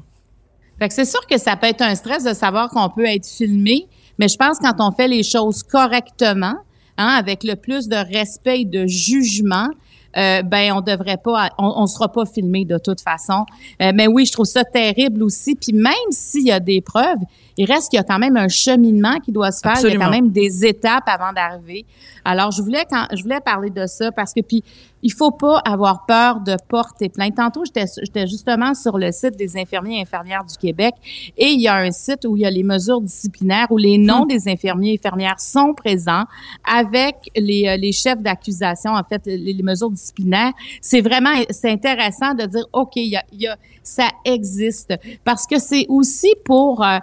[0.78, 3.26] Fait que c'est sûr que ça peut être un stress de savoir qu'on peut être
[3.26, 3.86] filmé,
[4.18, 6.56] mais je pense quand on fait les choses correctement,
[6.98, 9.68] hein, avec le plus de respect et de jugement,
[10.16, 13.44] euh, ben on devrait pas, on, on sera pas filmé de toute façon.
[13.82, 15.56] Euh, mais oui, je trouve ça terrible aussi.
[15.56, 17.18] Puis même s'il y a des preuves,
[17.56, 19.74] il reste qu'il y a quand même un cheminement qui doit se faire.
[19.82, 21.86] Il y a quand même des étapes avant d'arriver.
[22.24, 24.64] Alors je voulais quand je voulais parler de ça parce que puis
[25.02, 27.34] il faut pas avoir peur de porter plainte.
[27.36, 30.94] Tantôt j'étais j'étais justement sur le site des infirmiers et infirmières du Québec
[31.36, 33.98] et il y a un site où il y a les mesures disciplinaires où les
[33.98, 36.24] noms des infirmiers et infirmières sont présents
[36.64, 40.52] avec les, euh, les chefs d'accusation en fait les, les mesures disciplinaires.
[40.80, 44.94] C'est vraiment c'est intéressant de dire OK, il y a, il y a ça existe
[45.24, 46.98] parce que c'est aussi pour euh,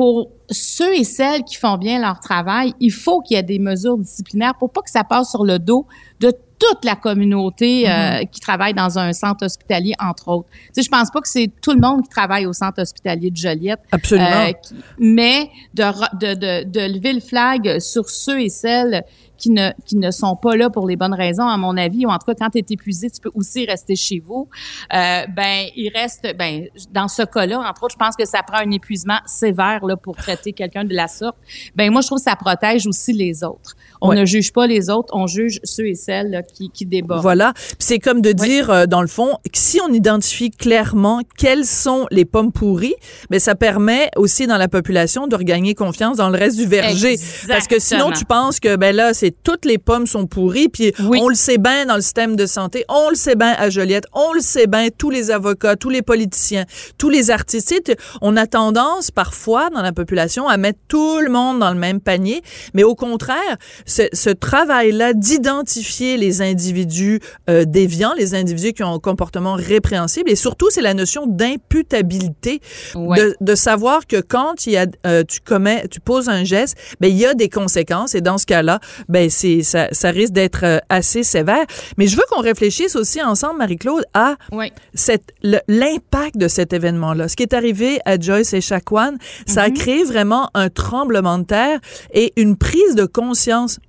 [0.00, 3.58] pour ceux et celles qui font bien leur travail, il faut qu'il y ait des
[3.58, 5.86] mesures disciplinaires pour pas que ça passe sur le dos
[6.20, 10.48] de toute la communauté euh, qui travaille dans un centre hospitalier, entre autres.
[10.50, 13.30] Tu sais, je pense pas que c'est tout le monde qui travaille au centre hospitalier
[13.30, 13.80] de Joliette.
[13.92, 14.46] Absolument.
[14.48, 19.04] euh, qui- mais de, re- de, de, de lever le flag sur ceux et celles
[19.40, 22.10] qui ne, qui ne sont pas là pour les bonnes raisons, à mon avis, ou
[22.10, 24.48] en tout cas, quand tu es épuisé, tu peux aussi rester chez vous.
[24.92, 28.58] Euh, ben, il reste, ben, dans ce cas-là, entre autres, je pense que ça prend
[28.58, 31.36] un épuisement sévère là, pour traiter quelqu'un de la sorte.
[31.74, 33.74] Ben, moi, je trouve que ça protège aussi les autres.
[34.00, 34.16] On Ouais.
[34.16, 37.22] ne juge pas les autres, on juge ceux et celles là, qui, qui débordent.
[37.22, 37.52] Voilà.
[37.78, 42.06] C'est comme de dire, euh, dans le fond, que si on identifie clairement quelles sont
[42.10, 42.94] les pommes pourries,
[43.30, 47.16] ben ça permet aussi dans la population de regagner confiance dans le reste du verger.
[47.48, 48.12] Parce que sinon, Exactement.
[48.18, 51.18] tu penses que ben là, c'est toutes les pommes sont pourries, puis Oui.
[51.22, 54.04] on le sait bien dans le système de santé, on le sait bien à Joliette,
[54.12, 56.64] on le sait bien tous les avocats, tous les politiciens,
[56.98, 57.94] tous les artistes.
[58.22, 62.00] On a tendance parfois dans la population à mettre tout le monde dans le même
[62.00, 62.42] panier,
[62.74, 63.56] mais au contraire,
[63.90, 70.30] ce, ce travail-là d'identifier les individus euh, déviants, les individus qui ont un comportement répréhensible,
[70.30, 72.60] et surtout, c'est la notion d'imputabilité,
[72.94, 73.18] Ouais.
[73.18, 76.76] de, de savoir que quand il y a, euh, tu commets, tu poses un geste,
[77.00, 80.32] ben il y a des conséquences, et dans ce cas-là, ben c'est ça, ça risque
[80.32, 81.64] d'être euh, assez sévère.
[81.98, 84.72] Mais je veux qu'on réfléchisse aussi ensemble, Marie-Claude, à Ouais.
[84.94, 85.32] cette
[85.68, 87.28] l'impact de cet événement-là.
[87.28, 89.14] Ce qui est arrivé à Joyce et Shaquan,
[89.46, 91.80] ça a créé vraiment un tremblement de terre
[92.14, 93.79] et une prise de conscience.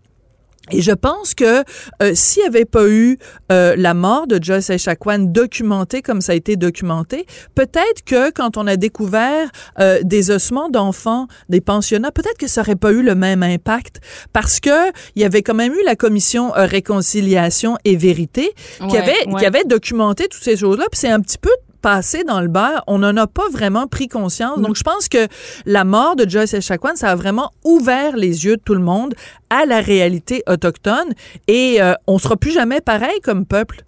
[0.72, 1.64] Et je pense que
[2.04, 3.18] euh, s'il n'y avait pas eu
[3.52, 8.58] euh, la mort de Joyce Echaquan documentée comme ça a été documenté, peut-être que quand
[8.58, 13.02] on a découvert euh, des ossements d'enfants, des pensionnats, peut-être que ça n'aurait pas eu
[13.02, 14.02] le même impact
[14.34, 18.84] parce que il y avait quand même eu la commission euh, réconciliation et vérité qui
[18.86, 19.40] Ouais, avait ouais.
[19.40, 21.50] qui avait documenté toutes ces choses-là, puis c'est un petit peu
[21.82, 24.60] passé dans le beurre, on n'en a pas vraiment pris conscience.
[24.60, 25.28] Donc, je pense que
[25.66, 29.14] la mort de Joyce Echaquan, ça a vraiment ouvert les yeux de tout le monde
[29.50, 31.14] à la réalité autochtone
[31.48, 33.84] et euh, on sera plus jamais pareil comme peuple.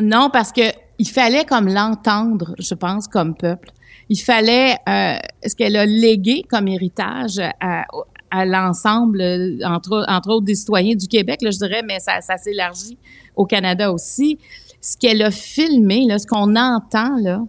[0.00, 0.62] Non, parce que
[0.98, 3.70] il fallait comme l'entendre, je pense, comme peuple.
[4.08, 10.44] Il fallait euh, ce qu'elle a légué comme héritage à, l'ensemble, euh, entre, entre autres
[10.44, 12.98] des citoyens du Québec, je dirais, mais ça, ça s'élargit
[13.36, 14.38] au Canada aussi.
[14.84, 17.42] Ce qu'elle a filmé, là, ce qu'on entend, là,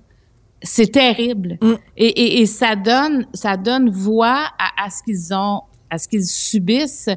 [0.63, 1.57] c'est terrible.
[1.61, 1.73] Mm.
[1.97, 6.07] Et, et, et ça donne, ça donne voix à, à ce qu'ils ont à ce
[6.07, 7.09] qu'ils subissent.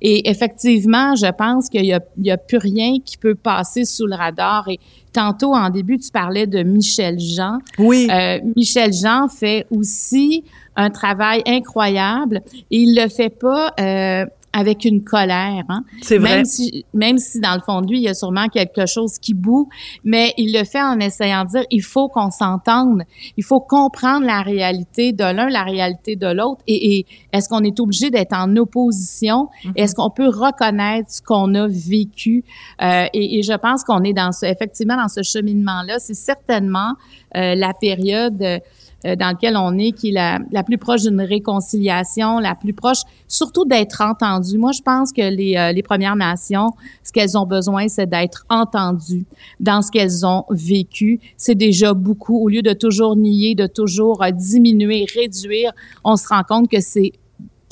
[0.00, 3.84] Et effectivement, je pense qu'il y a, il y a plus rien qui peut passer
[3.84, 4.68] sous le radar.
[4.68, 4.80] Et
[5.12, 7.58] tantôt, en début, tu parlais de Michel Jean.
[7.78, 8.08] Oui.
[8.10, 10.42] Euh, Michel Jean fait aussi
[10.74, 15.64] un travail incroyable et il le fait pas euh, avec une colère.
[15.68, 15.82] Hein?
[16.00, 16.36] C'est vrai.
[16.36, 19.18] Même si, même si dans le fond de lui, il y a sûrement quelque chose
[19.20, 19.68] qui boue,
[20.02, 23.02] mais il le fait en essayant de dire, il faut qu'on s'entende,
[23.36, 27.62] il faut comprendre la réalité de l'un, la réalité de l'autre, et, et est-ce qu'on
[27.64, 29.46] est obligé d'être en opposition?
[29.46, 29.72] Mm-hmm.
[29.76, 32.44] Est-ce qu'on peut reconnaître ce qu'on a vécu?
[32.82, 35.98] Euh, et, et je pense qu'on est dans ce, effectivement dans ce cheminement-là.
[35.98, 36.94] C'est certainement
[37.36, 38.58] euh, la période euh,
[39.04, 43.02] dans lequel on est, qui est la, la plus proche d'une réconciliation, la plus proche,
[43.28, 44.58] surtout d'être entendu.
[44.58, 46.70] Moi, je pense que les, euh, les Premières Nations,
[47.04, 49.26] ce qu'elles ont besoin, c'est d'être entendues
[49.60, 51.20] dans ce qu'elles ont vécu.
[51.36, 52.38] C'est déjà beaucoup.
[52.38, 56.80] Au lieu de toujours nier, de toujours euh, diminuer, réduire, on se rend compte que
[56.80, 57.12] c'est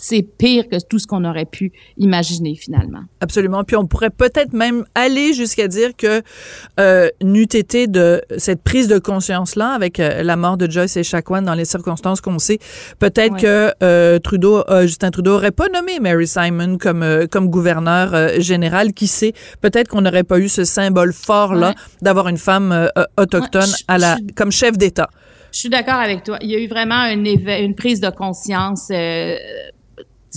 [0.07, 3.01] c'est pire que tout ce qu'on aurait pu imaginer finalement.
[3.21, 3.65] Absolument.
[3.65, 6.21] Puis on pourrait peut-être même aller jusqu'à dire que
[6.79, 11.03] euh, n'eût été de cette prise de conscience-là avec euh, la mort de Joyce et
[11.05, 12.59] Chacuan dans les circonstances qu'on sait,
[12.99, 17.49] peut-être que euh, Trudeau, euh, Justin Trudeau aurait pas nommé Mary Simon comme euh, comme
[17.49, 18.93] gouverneur général.
[18.93, 19.33] Qui sait?
[19.63, 21.75] Peut-être qu'on n'aurait pas eu ce symbole fort-là Ouais.
[22.03, 25.09] d'avoir une femme autochtone Ouais, je- à la je- comme chef d'État.
[25.53, 26.37] Je suis d'accord avec toi.
[26.43, 29.37] Il y a eu vraiment un éve- une prise de conscience euh,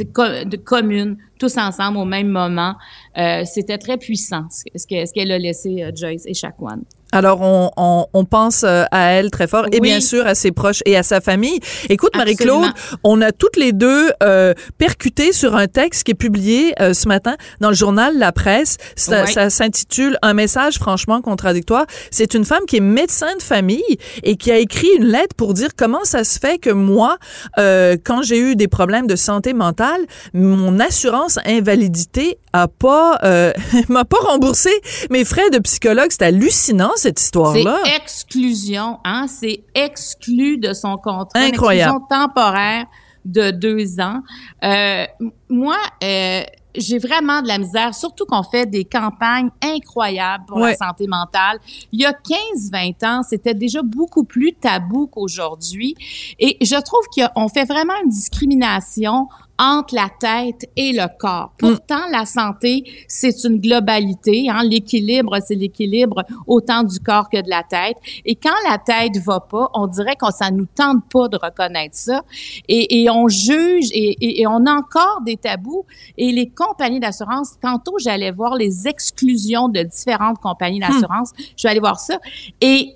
[0.04, 2.76] de commune, tous ensemble au même moment.
[3.18, 6.34] Euh, C'était très puissant ce que- ce que- ce qu'elle a laissé euh, Joyce et
[6.34, 6.82] Chacuan.
[7.12, 9.82] Alors, on, on, on pense euh, à elle très fort et Oui.
[9.82, 11.60] bien sûr à ses proches et à sa famille.
[11.90, 12.72] Écoute, Marie-Claude,
[13.04, 17.08] on a toutes les deux euh, percuté sur un texte qui est publié euh, ce
[17.08, 18.78] matin dans le journal La Presse.
[18.96, 21.86] Ça s'intitule Un message franchement contradictoire.
[22.12, 25.54] C'est une femme qui est médecin de famille et qui a écrit une lettre pour
[25.54, 27.18] dire comment ça se fait que moi,
[27.58, 30.02] euh, quand j'ai eu des problèmes de santé mentale,
[30.34, 33.54] mon assurance invalidité a pas euh,
[33.90, 34.70] m'a pas remboursé
[35.10, 36.08] mes frais de psychologue.
[36.10, 37.80] C'est hallucinant cette C'est histoire-là.
[37.96, 39.28] exclusion, hein?
[39.28, 41.40] C'est exclu de son contrat.
[41.48, 41.96] Une Incroyable.
[41.98, 42.86] exclusion temporaire
[43.26, 44.22] de deux ans.
[44.64, 45.06] Euh,
[45.50, 46.44] moi, euh,
[46.76, 50.72] j'ai vraiment de la misère, surtout qu'on fait des campagnes incroyables pour Ouais.
[50.72, 51.60] la santé mentale.
[51.92, 55.96] Il y a 15-20 ans, c'était déjà beaucoup plus tabou qu'aujourd'hui.
[56.40, 59.28] Et je trouve qu'on fait vraiment une discrimination
[59.60, 61.52] entre la tête et le corps.
[61.58, 64.48] Pourtant, la santé, c'est une globalité.
[64.50, 64.62] Hein?
[64.64, 67.98] L'équilibre, c'est l'équilibre autant du corps que de la tête.
[68.26, 71.96] Et quand la tête va pas, on dirait qu'on ça nous tente pas de reconnaître
[71.96, 72.22] ça.
[72.68, 75.86] Et, et on juge et, et- et on a encore des tabous.
[76.18, 81.32] Et les compagnies d'assurance, tantôt, j'allais voir les exclusions de différentes compagnies d'assurance.
[81.58, 82.20] Je vais aller voir ça.
[82.62, 82.94] Et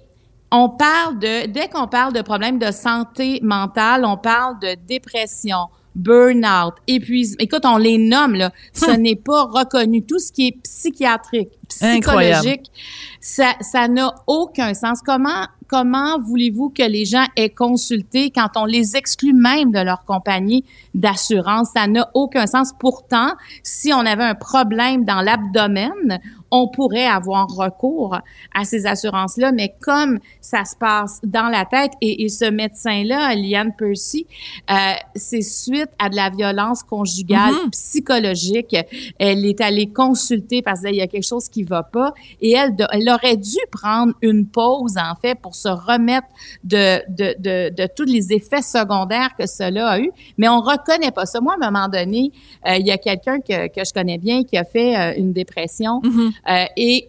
[0.52, 5.68] on parle de, dès qu'on parle de problèmes de santé mentale, on parle de dépression,
[5.96, 7.38] burn-out, épuisement.
[7.40, 8.52] Écoute, on les nomme, là.
[8.74, 10.04] Ce n'est pas reconnu.
[10.04, 11.50] Tout ce qui est psychiatrique,
[11.82, 12.40] Incroyable.
[12.40, 12.72] psychologique,
[13.20, 15.00] ça, ça n'a aucun sens.
[15.06, 20.06] Comment, comment voulez-vous que les gens aient consulté quand on les exclut même de leur
[20.06, 21.70] compagnie d'assurance?
[21.76, 22.72] Ça n'a aucun sens.
[22.78, 26.20] Pourtant, si on avait un problème dans l'abdomen,
[26.52, 28.18] on pourrait avoir recours
[28.54, 33.34] à ces assurances-là, mais comme ça se passe dans la tête, et, et ce médecin-là,
[33.36, 34.28] Liane Percy,
[34.70, 34.76] euh,
[35.16, 38.76] c'est suite à de la violence conjugale psychologique.
[39.18, 42.76] Elle est allée consulter parce qu'il y a quelque chose qui va pas, et elle,
[42.92, 46.28] elle aurait dû prendre une pause, en fait, pour se remettre
[46.64, 51.12] de, de, de, de tous les effets secondaires que cela a eu, mais on reconnaît
[51.12, 51.40] pas ça.
[51.40, 52.32] Moi, à un moment donné,
[52.68, 55.34] euh, il y a quelqu'un que, que je connais bien qui a fait euh, une
[55.34, 56.02] dépression,
[56.50, 57.08] euh, et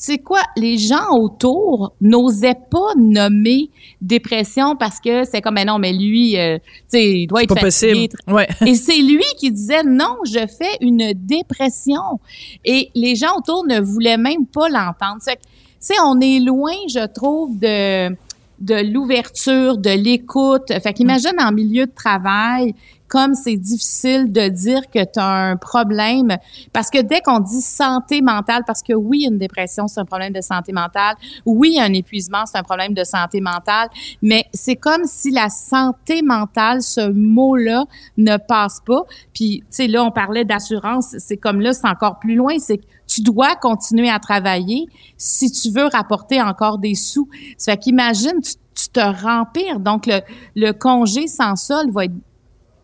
[0.00, 0.42] c'est quoi?
[0.56, 3.68] Les gens autour n'osaient pas nommer
[4.00, 7.54] dépression parce que c'est comme, mais non, mais lui, euh, tu sais, il doit être
[7.54, 8.08] Pas fatigué.
[8.08, 8.34] possible.
[8.34, 8.48] Ouais.
[8.66, 12.20] Et c'est lui qui disait, non, je fais une dépression.
[12.64, 15.20] Et les gens autour ne voulaient même pas l'entendre.
[15.26, 15.32] Tu
[15.80, 18.14] sais, on est loin, je trouve, de
[18.60, 20.72] de l'ouverture, de l'écoute.
[20.82, 22.74] Fait qu'imagine en milieu de travail,
[23.08, 26.36] comme c'est difficile de dire que tu as un problème.
[26.72, 30.32] Parce que dès qu'on dit santé mentale, parce que oui, une dépression, c'est un problème
[30.32, 31.16] de santé mentale.
[31.46, 33.88] Oui, un épuisement, c'est un problème de santé mentale.
[34.22, 37.84] Mais c'est comme si la santé mentale, ce mot-là,
[38.16, 39.02] ne passe pas.
[39.34, 41.16] Puis, tu sais, là, on parlait d'assurance.
[41.18, 42.58] C'est comme là, c'est encore plus loin.
[42.58, 47.28] C'est tu dois continuer à travailler si tu veux rapporter encore des sous.
[47.56, 49.80] Ça fait qu'imagine, tu, tu te rempires.
[49.80, 50.20] Donc, le,
[50.54, 52.12] le congé sans sol va être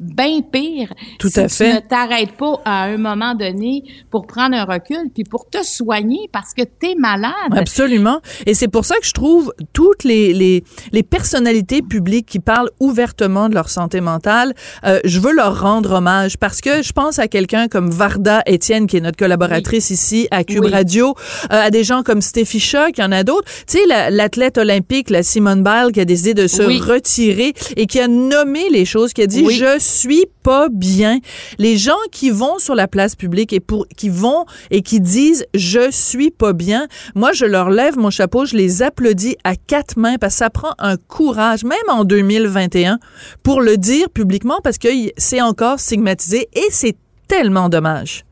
[0.00, 1.74] bien pire Tout si à tu fait.
[1.74, 6.28] ne t'arrêtes pas à un moment donné pour prendre un recul puis pour te soigner
[6.32, 7.32] parce que tu es malade.
[7.52, 8.20] Absolument.
[8.46, 12.70] Et c'est pour ça que je trouve toutes les, les, les personnalités publiques qui parlent
[12.80, 14.54] ouvertement de leur santé mentale,
[14.84, 18.86] euh, je veux leur rendre hommage parce que je pense à quelqu'un comme Varda Étienne,
[18.86, 20.70] qui est notre collaboratrice ici à Cube Oui.
[20.72, 21.14] Radio,
[21.52, 23.48] euh, à des gens comme Steffi Choc, il y en a d'autres.
[23.66, 26.80] Tu sais, la- l'athlète olympique, la Simone Biles, qui a décidé de se Oui.
[26.80, 31.18] retirer et qui a nommé les choses, qui a dit, je suis pas bien.
[31.58, 35.46] Les gens qui vont sur la place publique et pour, qui vont et qui disent,
[35.54, 39.96] je suis pas bien, moi, je leur lève mon chapeau, je les applaudis à quatre
[39.96, 42.98] mains parce que ça prend un courage, même en 2021,
[43.42, 46.96] pour le dire publiquement parce que c'est encore stigmatisé et c'est
[47.28, 48.24] tellement dommage.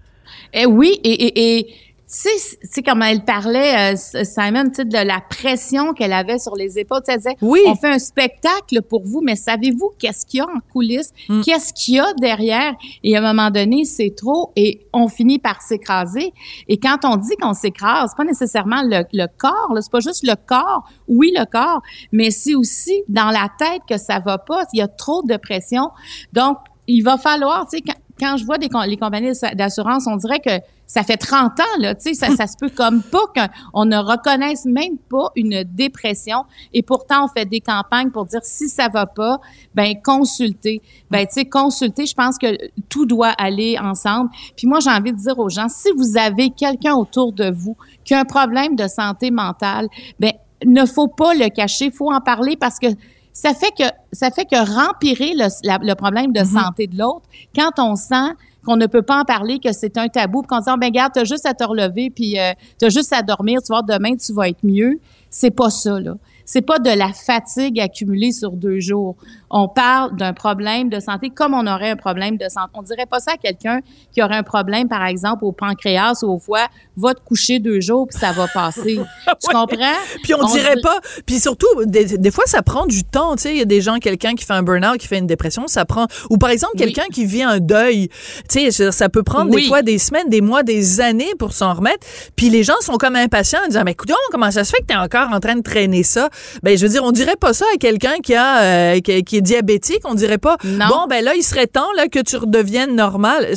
[0.55, 1.67] Eh oui, et, et
[2.13, 6.39] tu tu sais, comme elle parlait, euh, Simon, tu sais, de la pression qu'elle avait
[6.39, 7.01] sur les épaules.
[7.09, 7.61] Elle disait, Oui.
[7.67, 11.11] on fait un spectacle pour vous, mais savez-vous qu'est-ce qu'il y a en coulisses?
[11.29, 11.41] Mm.
[11.41, 12.75] Qu'est-ce qu'il y a derrière?
[13.03, 16.33] Et à un moment donné, c'est trop et on finit par s'écraser.
[16.69, 20.27] Et quand on dit qu'on s'écrase, c'est pas nécessairement le, le corps, c'est pas juste
[20.27, 20.85] le corps.
[21.09, 21.81] Oui, le corps,
[22.13, 24.65] mais c'est aussi dans la tête que ça va pas.
[24.75, 25.91] Il y a trop de pression.
[26.33, 30.17] Donc, il va falloir, tu sais, quand, quand je vois des, les compagnies d'assurance, on
[30.17, 30.51] dirait que
[30.95, 33.97] ça fait 30 ans, là, tu sais, ça, ça se peut comme pas qu'on ne
[33.97, 36.45] reconnaisse même pas une dépression.
[36.75, 39.41] Et pourtant, on fait des campagnes pour dire si ça va pas,
[39.75, 40.83] ben consultez.
[41.11, 42.59] Ben, tu sais, consulter, je pense que
[42.91, 44.29] tout doit aller ensemble.
[44.55, 47.75] Puis moi, j'ai envie de dire aux gens, si vous avez quelqu'un autour de vous
[48.05, 49.89] qui a un problème de santé mentale,
[50.21, 50.33] ben
[50.67, 52.89] ne faut pas le cacher, faut en parler parce que
[53.33, 57.23] ça fait que ça fait que rempirer le, la- le problème de santé de l'autre
[57.57, 58.35] quand on sent
[58.65, 61.13] qu'on ne peut pas en parler, que c'est un tabou, qu'on dit oh, ben regarde,
[61.15, 64.33] t'as juste à te relever, puis euh, t'as juste à dormir, tu vois, demain tu
[64.33, 64.99] vas être mieux.
[65.31, 66.15] C'est pas ça là.
[66.45, 69.17] C'est pas de la fatigue accumulée sur deux jours.
[69.53, 72.71] On parle d'un problème de santé comme on aurait un problème de santé.
[72.75, 73.81] On dirait pas ça à quelqu'un
[74.11, 76.69] qui aurait un problème, par exemple, au pancréas ou au foie.
[76.97, 78.99] Va te coucher deux jours puis ça va passer.
[79.43, 79.99] Tu comprends?
[80.23, 81.01] Puis on, dirait pas.
[81.27, 83.37] Puis surtout, des, des fois, ça prend du temps.
[83.37, 85.27] Tu sais, il y a des gens, quelqu'un qui fait un burn-out, qui fait une
[85.27, 86.07] dépression, ça prend.
[86.31, 86.81] Ou par exemple, Oui.
[86.81, 88.09] quelqu'un qui vit un deuil.
[88.49, 91.75] Tu sais, ça peut prendre des fois des semaines, des mois, des années pour s'en
[91.75, 92.07] remettre.
[92.37, 94.87] Puis les gens sont comme impatients en disant, mais écoute, comment ça se fait que
[94.87, 96.31] tu es encore en train de traîner ça?
[96.63, 99.37] Ben, je veux dire, on dirait pas ça à quelqu'un qui a, euh, qui, qui
[99.37, 100.01] est diabétique.
[100.05, 100.87] On dirait pas, Non.
[100.89, 103.49] bon, ben là, il serait temps là, que tu redeviennes normal.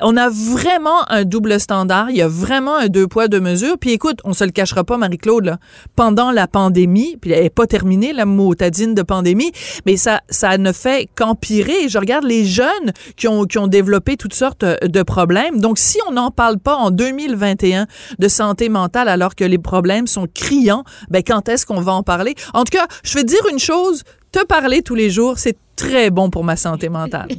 [0.00, 2.10] On a vraiment un double standard.
[2.10, 3.76] Il y a vraiment un deux poids, deux mesures.
[3.78, 5.58] Puis écoute, on se le cachera pas, Marie-Claude, là.
[5.96, 9.52] Pendant la pandémie, puis elle est pas terminée, la motadine de pandémie,
[9.86, 11.88] mais ça, ça ne fait qu'empirer.
[11.88, 15.60] Je regarde les jeunes qui ont, qui ont développé toutes sortes euh, de problèmes.
[15.60, 17.86] Donc, si on n'en parle pas en 2021
[18.18, 22.02] de santé mentale alors que les problèmes sont criants, ben quand est-ce qu'on va en
[22.02, 22.34] parler?
[22.54, 24.02] En tout cas, je vais te dire une chose,
[24.32, 27.28] te parler tous les jours, c'est très bon pour ma santé mentale.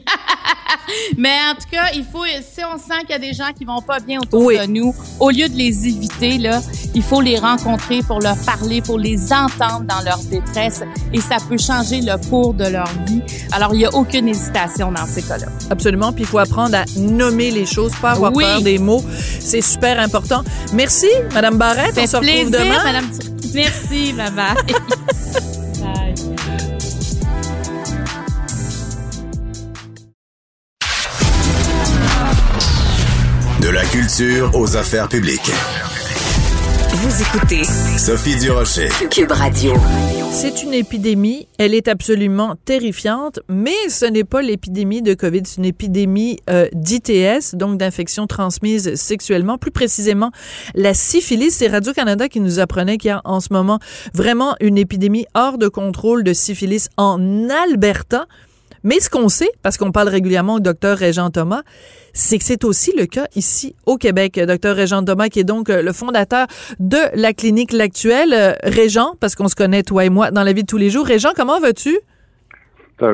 [1.17, 3.63] Mais en tout cas, il faut, si on sent qu'il y a des gens qui
[3.63, 4.57] vont pas bien autour Oui.
[4.59, 6.59] de nous, au lieu de les éviter, là,
[6.93, 10.81] il faut les rencontrer, faut leur parler, faut les entendre dans leur détresse
[11.13, 13.21] et ça peut changer le cours de leur vie.
[13.53, 15.47] Alors, il n'y a aucune hésitation dans ces cas-là.
[15.69, 16.11] Absolument.
[16.11, 18.43] Puis il faut apprendre à nommer les choses, pas avoir Oui.
[18.43, 19.03] peur des mots.
[19.39, 20.41] C'est super important.
[20.73, 21.97] Merci, Madame Barrette.
[21.97, 22.83] On se retrouve demain.
[22.83, 23.09] Madame.
[23.53, 24.13] Merci.
[24.13, 25.55] Bye.
[33.61, 35.51] De la culture aux affaires publiques.
[36.89, 38.89] Vous écoutez Sophie Durocher.
[39.11, 39.73] Cube Radio.
[40.31, 41.47] C'est une épidémie.
[41.59, 46.67] Elle est absolument terrifiante, mais ce n'est pas l'épidémie de COVID, c'est une épidémie euh,
[46.73, 49.59] d'ITS, donc d'infection transmise sexuellement.
[49.59, 50.31] Plus précisément,
[50.73, 51.51] la syphilis.
[51.51, 53.77] C'est Radio-Canada qui nous apprenait qu'il y a en ce moment
[54.15, 58.25] vraiment une épidémie hors de contrôle de syphilis en Alberta.
[58.83, 61.61] Mais ce qu'on sait, parce qu'on parle régulièrement au docteur Régent Thomas,
[62.13, 64.39] c'est que c'est aussi le cas ici au Québec.
[64.39, 66.47] Docteur Régent Thomas, qui est donc euh, le fondateur
[66.79, 68.33] de la clinique L'Actuelle.
[68.33, 70.89] Euh, Régent, parce qu'on se connaît, toi et moi, dans la vie de tous les
[70.89, 71.05] jours.
[71.05, 71.97] Régent, comment vas-tu?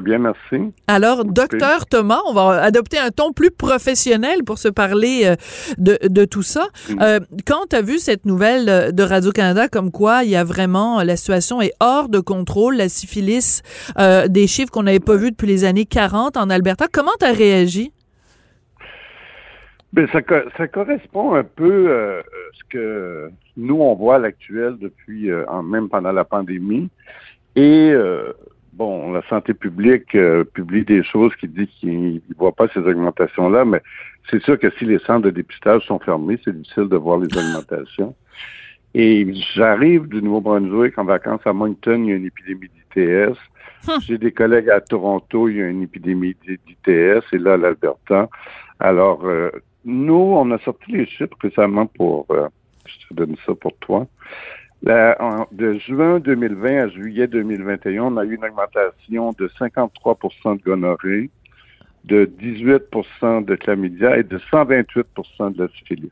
[0.04, 0.74] Bien, merci.
[0.88, 5.36] Alors, docteur Thomas, on va adopter un ton plus professionnel pour se parler euh,
[5.78, 6.68] de, de tout ça.
[7.02, 11.02] Euh, quand tu as vu cette nouvelle de Radio-Canada comme quoi il y a vraiment,
[11.04, 13.62] la situation est hors de contrôle, la syphilis,
[13.98, 17.26] euh, des chiffres qu'on n'avait pas vus depuis les années 40 en Alberta, comment tu
[17.26, 17.94] as réagi?
[19.94, 20.20] Ben, ça,
[20.58, 22.24] ça correspond un peu euh, à
[22.54, 26.90] ce que nous, on voit à l'actuel depuis, euh, même pendant la pandémie.
[27.56, 28.34] Et, euh,
[28.74, 32.80] bon, la santé publique euh, publie des choses qui disent qu'ils ne voient pas ces
[32.80, 33.82] augmentations-là, mais
[34.30, 37.36] c'est sûr que si les centres de dépistage sont fermés, c'est difficile de voir les
[37.36, 38.14] augmentations.
[38.94, 43.38] Et j'arrive du Nouveau-Brunswick en vacances à Moncton, il y a une épidémie d'ITS.
[44.06, 48.30] J'ai des collègues à Toronto, il y a une épidémie d'ITS, et là, à l'Alberta.
[48.80, 49.50] Alors, euh,
[49.88, 52.50] nous, on a sorti les chiffres récemment pour, euh,
[52.86, 54.06] je te donne ça pour toi.
[54.84, 61.30] De juin 2020 à juillet 2021, on a eu une augmentation de 53% de gonorrhée,
[62.04, 66.12] de 18% de chlamydia et de 128% de la syphilis.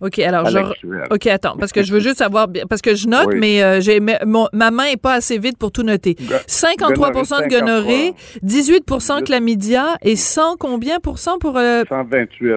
[0.00, 0.74] OK, alors, genre.
[1.10, 3.36] OK, attends, parce que je veux juste savoir, parce que je note, Oui.
[3.38, 6.14] mais euh, j'ai, mon- ma main est pas assez vite pour tout noter.
[6.14, 8.14] Go- 53% de gonorrhée,
[8.44, 12.54] 18% chlamydia et 100 combien pour cent pour, euh, 128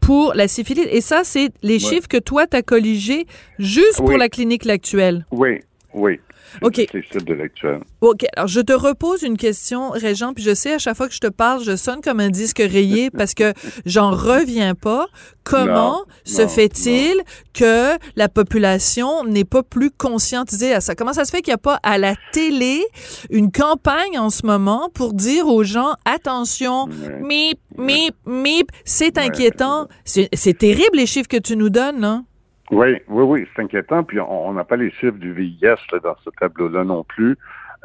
[0.00, 0.86] pour la syphilis?
[0.90, 3.26] Et ça, c'est les chiffres que toi, tu as colligés
[3.58, 5.26] juste pour la clinique actuelle.
[5.30, 5.60] Oui.
[5.94, 6.20] Oui.
[6.62, 6.86] OK.
[6.90, 7.80] C'est ça de l'actuel.
[8.00, 8.24] OK.
[8.36, 11.20] Alors, je te repose une question, Régent, puis je sais, à chaque fois que je
[11.20, 13.52] te parle, je sonne comme un disque rayé parce que
[13.86, 15.06] j'en reviens pas.
[15.44, 15.66] Comment
[16.00, 17.14] Non, se non, fait-il
[17.54, 20.94] que la population n'est pas plus conscientisée à ça?
[20.94, 22.84] Comment ça se fait qu'il n'y a pas à la télé
[23.30, 27.20] une campagne en ce moment pour dire aux gens, attention, Ouais.
[27.22, 29.24] mip, mip, mip, c'est Ouais.
[29.24, 29.88] inquiétant.
[30.04, 32.22] C'est terrible les chiffres que tu nous donnes, là.
[32.70, 34.02] Oui, oui, oui, c'est inquiétant.
[34.04, 37.36] Puis on n'a pas les chiffres du VIH là, dans ce tableau-là non plus.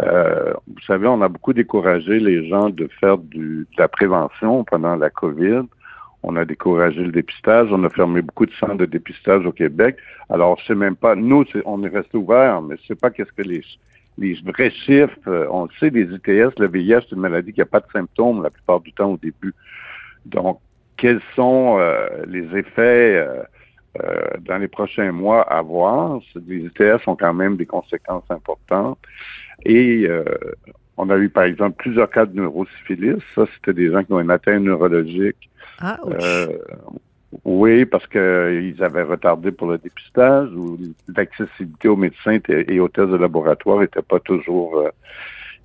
[0.02, 4.64] Euh, vous savez, on a beaucoup découragé les gens de faire du, de la prévention
[4.64, 5.62] pendant la COVID.
[6.24, 7.68] On a découragé le dépistage.
[7.72, 9.98] On a fermé beaucoup de centres de dépistage au Québec.
[10.30, 13.42] Alors, c'est même pas, nous, c'est- on est resté ouvert, mais c'est pas qu'est-ce que
[13.44, 13.62] les,
[14.18, 15.18] les vrais chiffres.
[15.28, 17.86] euh, on le sait, les ITS, le VIH, c'est une maladie qui n'a pas de
[17.94, 19.54] symptômes la plupart du temps au début.
[20.26, 20.60] Donc,
[20.98, 23.44] quels sont euh, les effets euh,
[24.02, 26.20] euh, dans les prochains mois à voir?
[26.48, 29.00] Les ITS ont quand même des conséquences importantes.
[29.66, 30.24] Et euh,
[30.98, 33.22] on a eu, par exemple, plusieurs cas de neurosyphilis.
[33.36, 35.50] Ça, c'était des gens qui ont une atteinte neurologique.
[35.80, 36.00] Ah.
[36.06, 36.48] Euh,
[37.46, 40.78] oui, parce qu'ils avaient retardé pour le dépistage ou
[41.16, 44.90] l'accessibilité aux médecins et aux tests de laboratoire n'était pas toujours euh,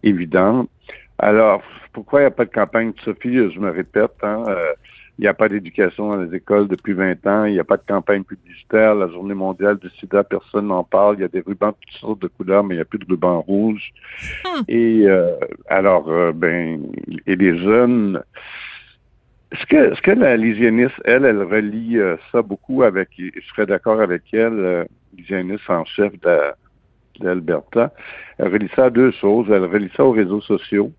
[0.02, 0.70] évidente.
[1.18, 1.62] Alors,
[1.92, 3.50] pourquoi il n'y a pas de campagne Sophie?
[3.52, 4.72] Je me répète, hein, euh,
[5.18, 7.76] il n'y a pas d'éducation dans les écoles depuis 20 ans, il n'y a pas
[7.76, 11.40] de campagne publicitaire, la journée mondiale du sida, personne n'en parle, il y a des
[11.40, 13.92] rubans de toutes sortes de couleurs, mais il n'y a plus de ruban rouge.
[14.68, 15.34] Et euh,
[15.68, 16.82] alors, euh, ben,
[17.26, 18.22] et les jeunes,
[19.50, 23.66] est-ce que, est-ce que la, l'hygiéniste, elle, elle relie euh, ça beaucoup avec, je serais
[23.66, 24.84] d'accord avec elle, euh,
[25.16, 26.38] l'hygiéniste en chef de,
[27.18, 27.92] d'Alberta,
[28.38, 29.46] elle relie ça à deux choses.
[29.50, 30.92] Elle relie ça aux réseaux sociaux.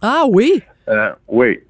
[0.00, 0.62] Ah oui?
[1.26, 1.60] Oui.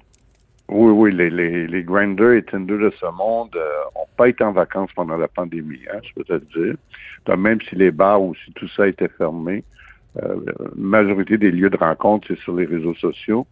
[0.67, 3.55] Oui, oui, les, les, les Grindr et Tinder de ce monde
[3.95, 7.37] n'ont pas été en vacances pendant la pandémie, hein, je peux te le dire.
[7.37, 9.63] Même si les bars ou si tout ça était fermé,
[10.23, 10.35] euh,
[10.75, 13.45] majorité des lieux de rencontre, c'est sur les réseaux sociaux.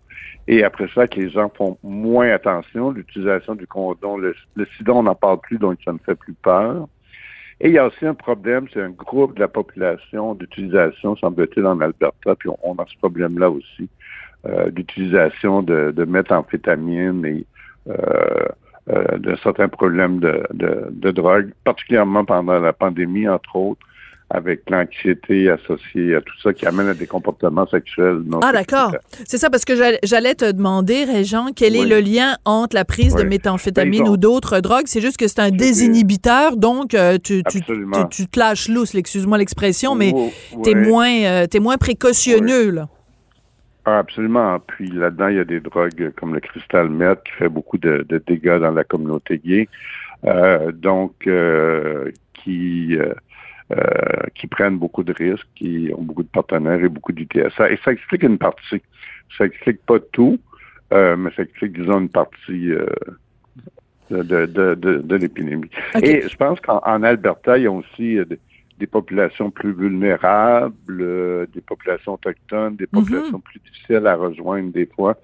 [0.47, 4.93] Et après ça, que les gens font moins attention, l'utilisation du condom, le, le sida,
[4.93, 6.88] on n'en parle plus, donc ça ne fait plus peur.
[7.61, 11.66] Et il y a aussi un problème, c'est un groupe de la population d'utilisation, semble-t-il,
[11.66, 13.88] en Alberta, puis on, on a ce problème-là aussi,
[14.46, 17.46] euh, d'utilisation de, de méthamphétamine et
[17.89, 17.94] euh,
[18.89, 23.80] euh, de certains problèmes de, de, de drogue, particulièrement pendant la pandémie, entre autres,
[24.30, 28.22] avec l'anxiété associée à tout ça qui amène à des comportements sexuels.
[28.26, 28.96] non Ah, d'accord.
[29.26, 31.89] C'est ça, parce que j'allais- te demander, Régent, quel est Oui.
[31.89, 33.28] le lien entre la prise de Oui.
[33.30, 34.88] méthamphétamine Ben, ont- ou d'autres drogues?
[34.88, 38.06] C'est juste que c'est un désinhibiteur, donc euh, tu, tu, Absolument.
[38.10, 40.32] tu, tu te lâches lousse, excuse-moi l'expression, mais Oh,
[40.64, 42.88] t'es moins, euh, t'es moins précautionneux, là.
[43.86, 44.60] Ah, absolument.
[44.60, 48.06] Puis là-dedans, il y a des drogues comme le cristal meth qui fait beaucoup de,
[48.08, 49.68] de dégâts dans la communauté gay.
[50.26, 53.14] Euh, donc, euh, qui, euh,
[53.72, 53.82] euh,
[54.36, 57.50] qui prennent beaucoup de risques, qui ont beaucoup de partenaires et beaucoup d'ITS.
[57.58, 58.82] Ça, et ça explique une partie.
[59.38, 60.40] Ça explique pas tout,
[60.94, 62.86] euh, mais ça explique, disons, une partie euh,
[64.10, 65.70] de, de, de, de, de l'épidémie.
[66.02, 68.18] Et je pense qu'en en Alberta, il y a aussi
[68.80, 74.86] des, populations plus vulnérables, euh, des populations autochtones, des populations plus difficiles à rejoindre des
[74.86, 75.18] fois,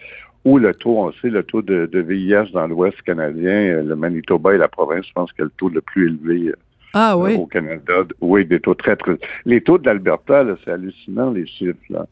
[0.45, 3.95] où le taux, on sait, le taux de, de VIH dans l'Ouest canadien, euh, le
[3.95, 6.55] Manitoba et la province, je pense que le taux le plus élevé euh,
[6.93, 7.35] Ah oui.
[7.35, 8.03] au Canada.
[8.21, 9.17] Oui, des taux très, très...
[9.45, 12.05] Les taux de l'Alberta, c'est hallucinant, les chiffres, là.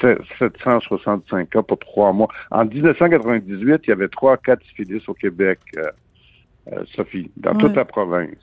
[0.00, 2.28] C'est 765 cas pour trois mois.
[2.50, 5.58] En 1998, il y avait trois cas de syphilis au Québec,
[6.72, 7.58] euh, Sophie, dans Ouais.
[7.58, 8.36] toute la province.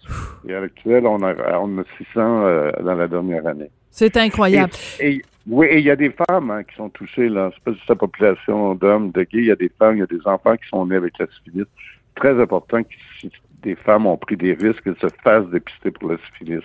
[0.47, 3.69] Et à l'actuel, on a, on a 600 euh, dans la dernière année.
[3.91, 4.73] C'est incroyable.
[4.99, 7.51] Et, oui, et il y a des femmes hein, qui sont touchées, là.
[7.53, 10.03] C'est pas juste la population d'hommes, de gays, il y a des femmes, il y
[10.03, 11.65] a des enfants qui sont nés avec la syphilis.
[12.15, 13.31] Très important que si
[13.63, 16.63] des femmes ont pris des risques, qu'elles se fassent dépister pour la syphilis.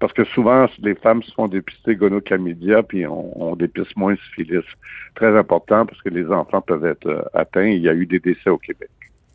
[0.00, 4.64] Parce que souvent, les femmes se font dépister gonochlamydia, puis on, on dépiste moins syphilis.
[5.14, 7.66] Très important parce que les enfants peuvent être euh, atteints.
[7.66, 8.90] Il y a eu des décès au Québec.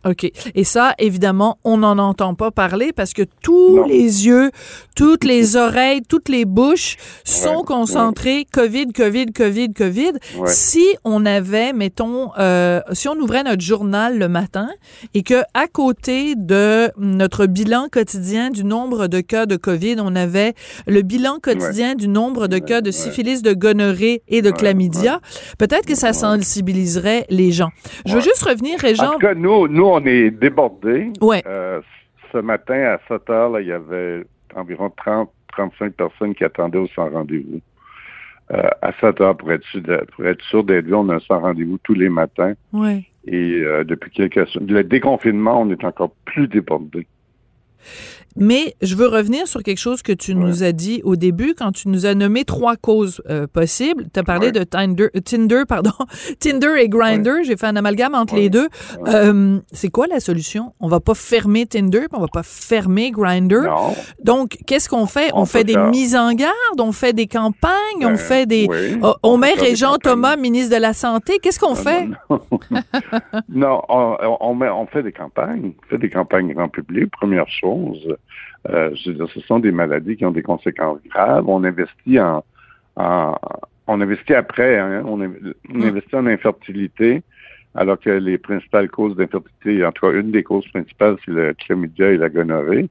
[0.06, 0.30] OK.
[0.56, 3.86] Et ça, évidemment, on n'en entend pas parler parce que tous Non.
[3.86, 4.52] les yeux,
[4.96, 10.12] toutes les oreilles, toutes les bouches sont Ouais, concentrées COVID, COVID, COVID, COVID.
[10.38, 10.48] Ouais.
[10.48, 14.70] Si on avait, mettons, euh, si on ouvrait notre journal le matin
[15.14, 20.16] et que à côté de notre bilan quotidien du nombre de cas de COVID, on
[20.16, 20.54] avait
[20.88, 25.20] le bilan quotidien du nombre de cas de syphilis, de gonorrhée et de chlamydia,
[25.58, 27.70] peut-être que ça sensibiliserait les gens.
[28.06, 29.12] Je veux juste revenir, Régent.
[29.36, 31.12] Nous on est débordés.
[31.22, 31.42] Ouais.
[31.46, 31.82] Euh,
[32.32, 34.24] ce matin, à 7 heures, là, il y avait
[34.56, 37.62] environ 30, 35 personnes qui attendaient au sans rendez-vous.
[38.52, 41.16] Euh, à 7 heures, pour être sûr, de- pour être sûr d'être vu, on a
[41.16, 42.54] un sans rendez-vous tous les matins.
[42.74, 43.04] Ouais.
[43.26, 47.08] Et euh, depuis quelques semaines, le déconfinement, on est encore plus débordés.
[48.36, 51.72] Mais je veux revenir sur quelque chose que tu nous as dit au début quand
[51.72, 54.08] tu nous as nommé trois causes euh, possibles.
[54.14, 55.92] Tu as parlé de Tinder, Tinder, pardon,
[56.40, 57.44] Tinder et Grinder.
[57.44, 58.68] J'ai fait un amalgame entre les deux.
[59.08, 60.74] Euh, c'est quoi la solution?
[60.80, 63.62] On va pas fermer Tinder, on va pas fermer Grinder.
[64.24, 65.30] Donc, qu'est-ce qu'on fait?
[65.34, 69.00] On, fait des mises en garde, on fait des campagnes, on Ben, fait des, oui,
[69.02, 69.98] Oh, on, on met Régent.
[70.02, 71.40] Thomas, ministre de la santé.
[71.42, 72.08] Qu'est-ce qu'on fait?
[73.50, 77.10] non, on, on, met- on fait des campagnes, on fait des campagnes grand public.
[77.12, 78.16] Première chose,
[78.70, 81.48] euh, je veux dire, ce sont des maladies qui ont des conséquences graves.
[81.48, 82.44] On investit en,
[82.96, 83.36] en-
[83.88, 87.22] on investit après, hein, on, on investit en infertilité,
[87.76, 91.54] alors que les principales causes d'infertilité, en tout cas une des causes principales, c'est le
[91.54, 92.88] chlamydia et la gonorrhée.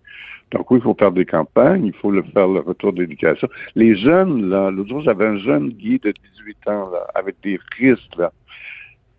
[0.50, 3.48] Donc oui, il faut faire des campagnes, il faut le faire le retour d'éducation.
[3.74, 7.58] Les jeunes, là, l'autre jour, j'avais un jeune Guy de 18 ans, là, avec des
[7.78, 8.30] risques, là.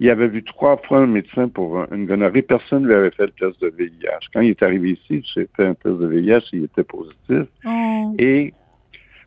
[0.03, 2.41] Il avait vu trois fois un médecin pour un- une gonorrhée.
[2.41, 4.27] Personne ne lui avait fait le test de VIH.
[4.33, 7.47] Quand il est arrivé ici, j'ai fait un test de VIH, il était positif.
[7.65, 8.13] Oh.
[8.19, 8.53] Et,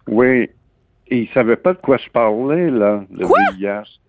[0.07, 0.51] oui,
[1.09, 3.39] et il savait pas de quoi je parlais, là, le Quoi?
[3.57, 4.01] VIH.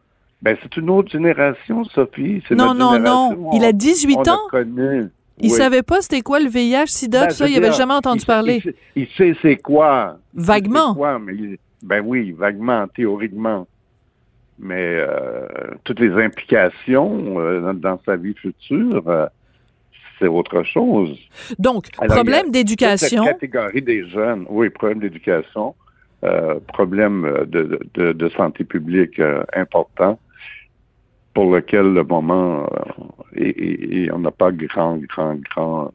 [0.42, 2.44] Ben, c'est une autre génération, Sophie.
[2.52, 3.52] Non, non, non.
[3.54, 4.48] Il a 18 on ans.
[5.40, 5.50] Il Oui.
[5.52, 7.46] savait pas c'était quoi le VIH, SIDA, Ben, tout ça.
[7.48, 8.56] je Il avait jamais entendu il- parler.
[8.58, 10.18] Il, sait- il sait c'est quoi.
[10.34, 10.96] Vaguement.
[10.96, 13.68] quoi, mais il- ben oui, vaguement, théoriquement.
[14.60, 15.46] Mais euh,
[15.84, 19.28] toutes les implications euh, dans, sa vie future, euh,
[20.20, 21.18] c'est autre chose.
[21.60, 23.26] Donc, Alors, problème d'éducation.
[23.26, 25.76] catégorie des jeunes, oui, problème d'éducation,
[26.24, 30.20] euh, problème de, de, de santé publique euh, important
[31.36, 33.04] pour lequel le moment euh,
[33.36, 35.94] et, et- et on n'a pas grand, grand, grand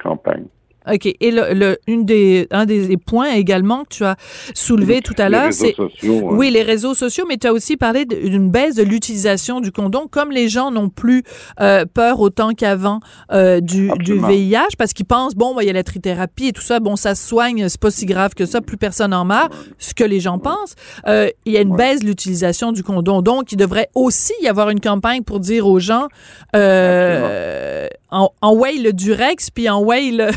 [0.00, 0.44] campagne.
[0.92, 1.06] OK.
[1.06, 4.16] Et le, le- une des, un des points également que tu as
[4.54, 5.74] soulevé tout à l'heure, c'est.
[5.74, 6.36] sociaux, hein.
[6.36, 10.06] Oui, les réseaux sociaux, mais tu as aussi parlé d'une baisse de l'utilisation du condom,
[10.10, 11.22] comme les gens n'ont plus
[11.60, 13.00] euh, peur autant qu'avant
[13.32, 14.18] euh, du, du.
[14.18, 17.14] VIH, parce qu'ils pensent, bon, il y a la trithérapie et tout ça, bon, ça
[17.14, 20.20] se soigne, c'est pas si grave que ça, plus personne en meurt, ce que les
[20.20, 20.74] gens pensent.
[21.06, 21.78] Euh, il y a une Ouais.
[21.78, 25.66] baisse de l'utilisation du condom, donc il devrait aussi y avoir une campagne pour dire
[25.66, 26.08] aux gens,
[26.54, 30.28] euh, en, en way le Durex, puis en way le...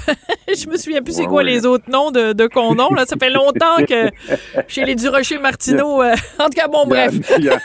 [0.48, 3.30] Je me souviens plus c'est quoi les autres noms de, de condoms, là, ça fait
[3.30, 4.10] longtemps que
[4.68, 6.02] chez les Durocher Martineau.
[6.02, 7.32] euh, en tout cas, bon, Il y a- bref.
[7.40, 7.60] Il y, a-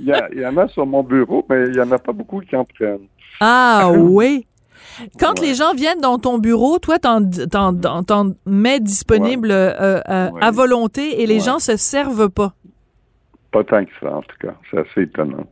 [0.00, 1.98] il y a- il y en a sur mon bureau, mais il y en a
[1.98, 3.06] pas beaucoup qui en prennent.
[3.40, 4.46] Ah oui.
[5.18, 5.46] Quand Ouais.
[5.48, 10.30] les gens viennent dans ton bureau, toi, t'en, t'en, t'en- t'en mets disponible euh, euh,
[10.30, 10.40] Ouais.
[10.42, 12.52] à volonté et les gens se servent pas?
[13.52, 14.54] Pas tant que ça, en tout cas.
[14.70, 15.46] C'est assez étonnant.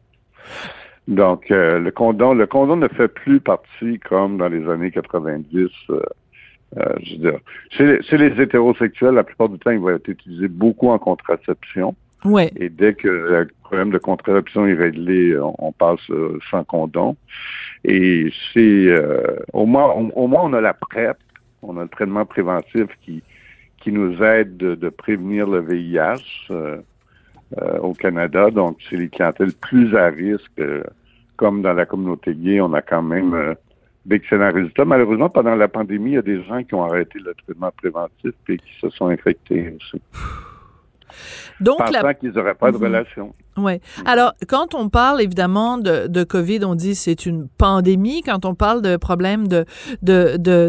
[1.08, 5.68] Donc, euh, le condom, le condom ne fait plus partie comme dans les années 90.
[5.90, 6.00] euh,
[6.78, 7.38] euh, je veux dire,
[7.70, 10.98] chez, les- chez les hétérosexuels, la plupart du temps, il va être utilisé beaucoup en
[10.98, 11.94] contraception.
[12.24, 12.50] Ouais.
[12.56, 17.16] Et dès que le problème de contraception est réglé, on, on passe euh, sans condom.
[17.84, 21.16] Et c'est euh, au moins, au, au moins on a la PrEP,
[21.62, 23.22] on a le traitement préventif qui
[23.82, 26.76] qui nous aide de, de prévenir le VIH euh,
[27.62, 28.50] euh, au Canada.
[28.50, 30.60] Donc c'est les clientèles plus à risque,
[31.36, 33.54] comme dans la communauté gay, on a quand même euh,
[34.06, 34.84] d'excellents résultats.
[34.84, 38.32] Malheureusement, pendant la pandémie, il y a des gens qui ont arrêté le traitement préventif
[38.48, 40.00] et qui se sont infectés aussi,
[41.60, 42.84] Donc, pensant la, qu'ils n'auraient pas de Mhm.
[42.84, 43.34] relation.
[43.56, 43.80] Ouais.
[44.06, 48.22] Alors, quand on parle évidemment de, de COVID, on dit c'est une pandémie.
[48.22, 49.66] Quand on parle de problèmes de,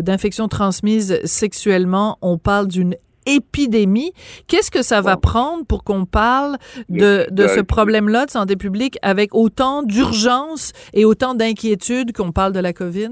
[0.01, 2.95] d'infections transmises sexuellement, on parle d'une
[3.25, 4.13] épidémie.
[4.47, 6.57] Qu'est-ce que ça va prendre pour qu'on parle
[6.89, 12.31] de, de ce Euh, problème-là de santé publique avec autant d'urgence et autant d'inquiétude qu'on
[12.31, 13.11] parle de la COVID?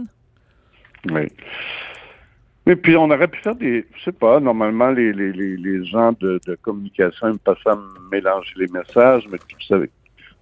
[1.11, 1.27] Oui.
[2.65, 6.39] Mais puis on aurait pu faire des, je sais pas, normalement les, les, gens de,
[6.45, 7.77] de communication aiment pas ça
[8.11, 9.89] mélanger les messages, mais tu, sais,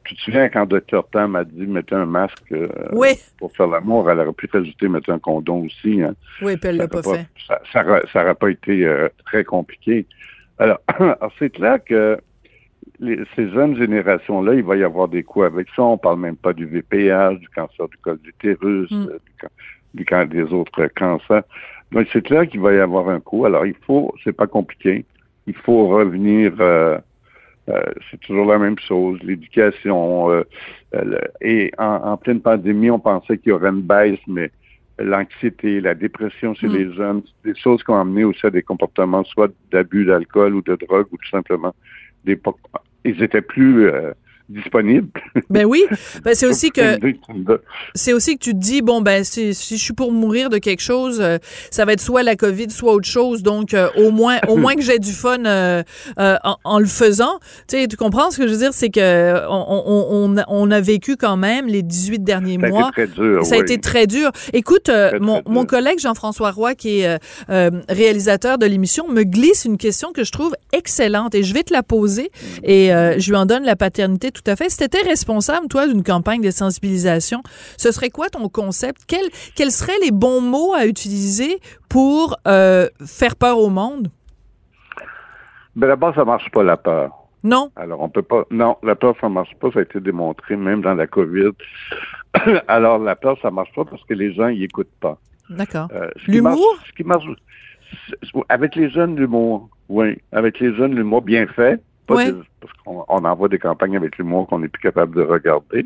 [0.08, 3.68] tu te souviens quand Dr Tam a dit mettez un masque euh, Oui, pour faire
[3.68, 6.02] l'amour, elle aurait pu rajouter mettez un condom aussi.
[6.02, 6.16] Hein.
[6.42, 7.28] oui, puis elle l'a pas fait.
[7.48, 10.06] Ça, ça, aurait- ça pas été euh, très compliqué.
[10.60, 12.18] Alors, alors c'est clair que
[13.00, 15.84] les- ces jeunes générations-là, il va y avoir des coups avec ça.
[15.84, 19.08] On parle même pas du VPH, du cancer du col d'utérus, Mm.
[19.12, 19.20] euh,
[19.94, 21.44] du, du des autres cancers.
[21.92, 23.46] Donc c'est clair qu'il va y avoir un coup.
[23.46, 25.06] Alors il faut, c'est pas compliqué.
[25.48, 26.54] Il faut revenir.
[26.60, 27.00] euh, euh,
[28.10, 30.32] c'est toujours la même chose, l'éducation.
[30.32, 30.44] euh,
[30.96, 34.52] euh, et en, en pleine pandémie, on pensait qu'il y aurait une baisse, mais
[35.00, 36.74] l'anxiété, la dépression chez Mm.
[36.74, 40.56] les jeunes, c'est des choses qui ont amené aussi à des comportements soit d'abus d'alcool
[40.56, 41.74] ou de drogue ou tout simplement
[42.24, 42.40] des
[43.06, 44.12] ils étaient plus euh,
[44.50, 45.10] disponible.
[45.50, 45.86] Ben oui,
[46.26, 47.00] ben c'est aussi que
[47.96, 50.58] c'est aussi que tu te dis bon ben si, si je suis pour mourir de
[50.58, 51.38] quelque chose, euh,
[51.72, 53.44] ça va être soit la Covid, soit autre chose.
[53.44, 55.84] Donc euh, au moins au moins que j'ai du fun euh,
[56.18, 57.40] en, le faisant.
[57.68, 60.82] Tu sais, tu comprends ce que je veux dire, c'est que on, on, on, a
[60.82, 62.92] vécu quand même les 18 derniers ça mois.
[62.98, 64.32] A été très dur, ça a été très dur.
[64.52, 64.92] Écoute,
[65.22, 70.26] mon, mon collègue Jean-François Roy, qui est réalisateur de l'émission, me glisse une question que
[70.26, 72.66] je trouve excellente et je vais te la poser mm.
[72.66, 72.88] et
[73.18, 74.70] je lui en donne la paternité tout à fait.
[74.70, 77.42] Si tu étais responsable, toi, d'une campagne de sensibilisation,
[77.78, 79.02] ce serait quoi ton concept?
[79.08, 81.60] Quels, quels seraient les bons mots à utiliser
[81.90, 84.10] pour euh, faire peur au monde?
[85.76, 87.12] Ben d'abord, ça marche pas la peur.
[87.44, 87.72] Non?
[87.76, 88.46] Alors, on peut pas.
[88.50, 89.72] Non, la peur, ça marche pas.
[89.72, 91.52] Ça a été démontré même dans la COVID.
[92.68, 95.20] Alors, la peur, ça marche pas parce que les gens y écoutent pas.
[95.50, 95.88] D'accord.
[95.94, 96.78] Euh, l'humour?
[96.88, 97.26] Ce qui marche.
[98.50, 99.70] Avec les jeunes, l'humour.
[99.88, 100.18] Oui.
[100.32, 104.60] Avec les jeunes, l'humour bien fait parce qu'on on envoie des campagnes avec l'humour qu'on
[104.60, 105.86] n'est plus capable de regarder.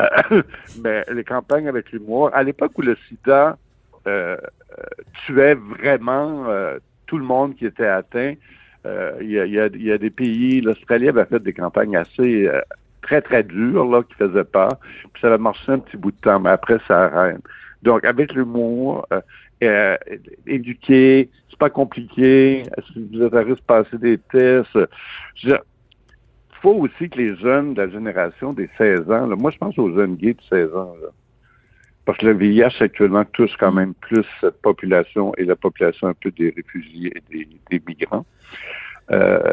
[0.00, 0.42] Euh,
[0.82, 3.56] mais les campagnes avec l'humour, à l'époque où le sida
[4.06, 4.82] euh, euh,
[5.26, 6.46] tuait vraiment
[7.06, 8.34] tout le monde qui était atteint,
[9.20, 12.50] il y, a, y, a, des pays, l'Australie avait fait des campagnes assez
[13.00, 14.76] très, très dures là, qui faisaient peur.
[15.12, 17.38] Puis ça a marché un petit bout de temps, mais après, ça arrête.
[17.82, 19.06] Donc, avec l'humour,
[19.62, 19.96] euh,
[20.46, 22.64] éduquer, c'est pas compliqué.
[22.92, 24.78] Si vous êtes à risque de passer des tests,
[25.42, 25.56] il
[26.60, 29.94] faut aussi que les jeunes de la génération des 16 ans, moi je pense aux
[29.94, 30.94] jeunes gays de 16 ans,
[32.04, 36.14] parce que le VIH actuellement touche quand même plus cette population et la population un
[36.14, 38.26] peu des réfugiés et des migrants.
[39.10, 39.52] Euh,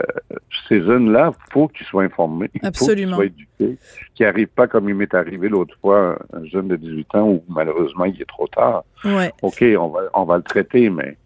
[0.70, 2.50] ces jeunes-là, faut qu'ils soient informés.
[2.64, 3.18] Absolument.
[3.18, 3.78] Faut qu'ils soient éduqués.
[4.16, 7.44] Qu'ils n'arrivent pas comme il m'est arrivé l'autre fois, un jeune de 18 ans où
[7.50, 8.84] malheureusement il est trop tard.
[9.04, 9.32] Ouais.
[9.42, 11.18] OK, on va, on va le traiter, mais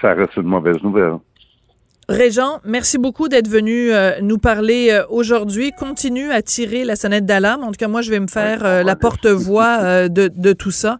[0.00, 1.14] ça reste une mauvaise nouvelle.
[2.08, 5.72] Régent, merci beaucoup d'être venu euh, nous parler euh, aujourd'hui.
[5.72, 7.64] Continue à tirer la sonnette d'alarme.
[7.64, 10.98] En tout cas, moi, je vais me faire euh, la porte-voix de, de, tout ça.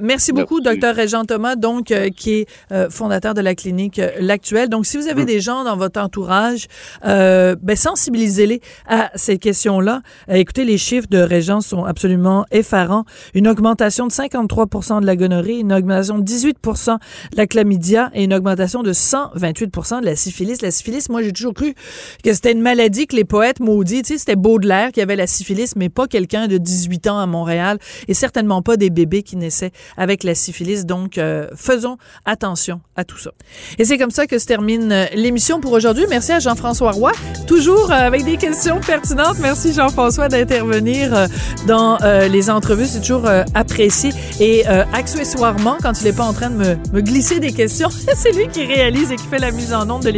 [0.00, 2.46] merci beaucoup, docteur Régent Thomas, donc qui est
[2.90, 4.68] fondateur de la clinique L'Actuel.
[4.68, 5.26] Donc, si vous avez mm.
[5.26, 6.68] des gens dans votre entourage,
[7.02, 10.02] ben, sensibilisez-les à ces questions-là.
[10.28, 13.04] écoutez, les chiffres de Régent sont absolument effarants.
[13.34, 16.98] Une augmentation de 53% de la gonorrhée, une augmentation de 18%
[17.32, 21.32] de la chlamydia et une augmentation de 128% de la syphilis la syphilis, moi, j'ai
[21.32, 21.74] toujours cru
[22.22, 25.26] que c'était une maladie que les poètes maudits, tu sais, c'était Baudelaire qui avait la
[25.26, 27.78] syphilis, mais pas quelqu'un de 18 ans à Montréal
[28.08, 30.84] et certainement pas des bébés qui naissaient avec la syphilis.
[30.84, 33.30] Donc, euh, faisons attention à tout ça.
[33.78, 36.04] Et c'est comme ça que se termine euh, l'émission pour aujourd'hui.
[36.08, 37.12] Merci à Jean-François Roy,
[37.46, 39.38] toujours euh, avec des questions pertinentes.
[39.40, 41.28] Merci Jean-François d'intervenir
[41.66, 42.86] dans les entrevues.
[42.86, 44.10] C'est toujours apprécié.
[44.40, 48.32] Et accessoirement, quand il n'est pas en train de me, me glisser des questions, c'est
[48.32, 50.10] lui qui réalise et qui fait la mise en ombre de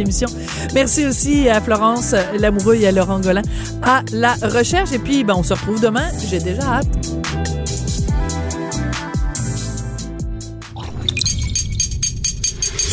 [0.73, 3.41] Merci aussi à Florence Lamoureux et à Laurent Golin
[3.83, 4.91] à la recherche.
[4.91, 6.09] Et puis, ben, on se retrouve demain.
[6.29, 6.87] J'ai déjà hâte.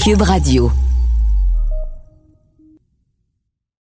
[0.02, 0.70] Cube Radio.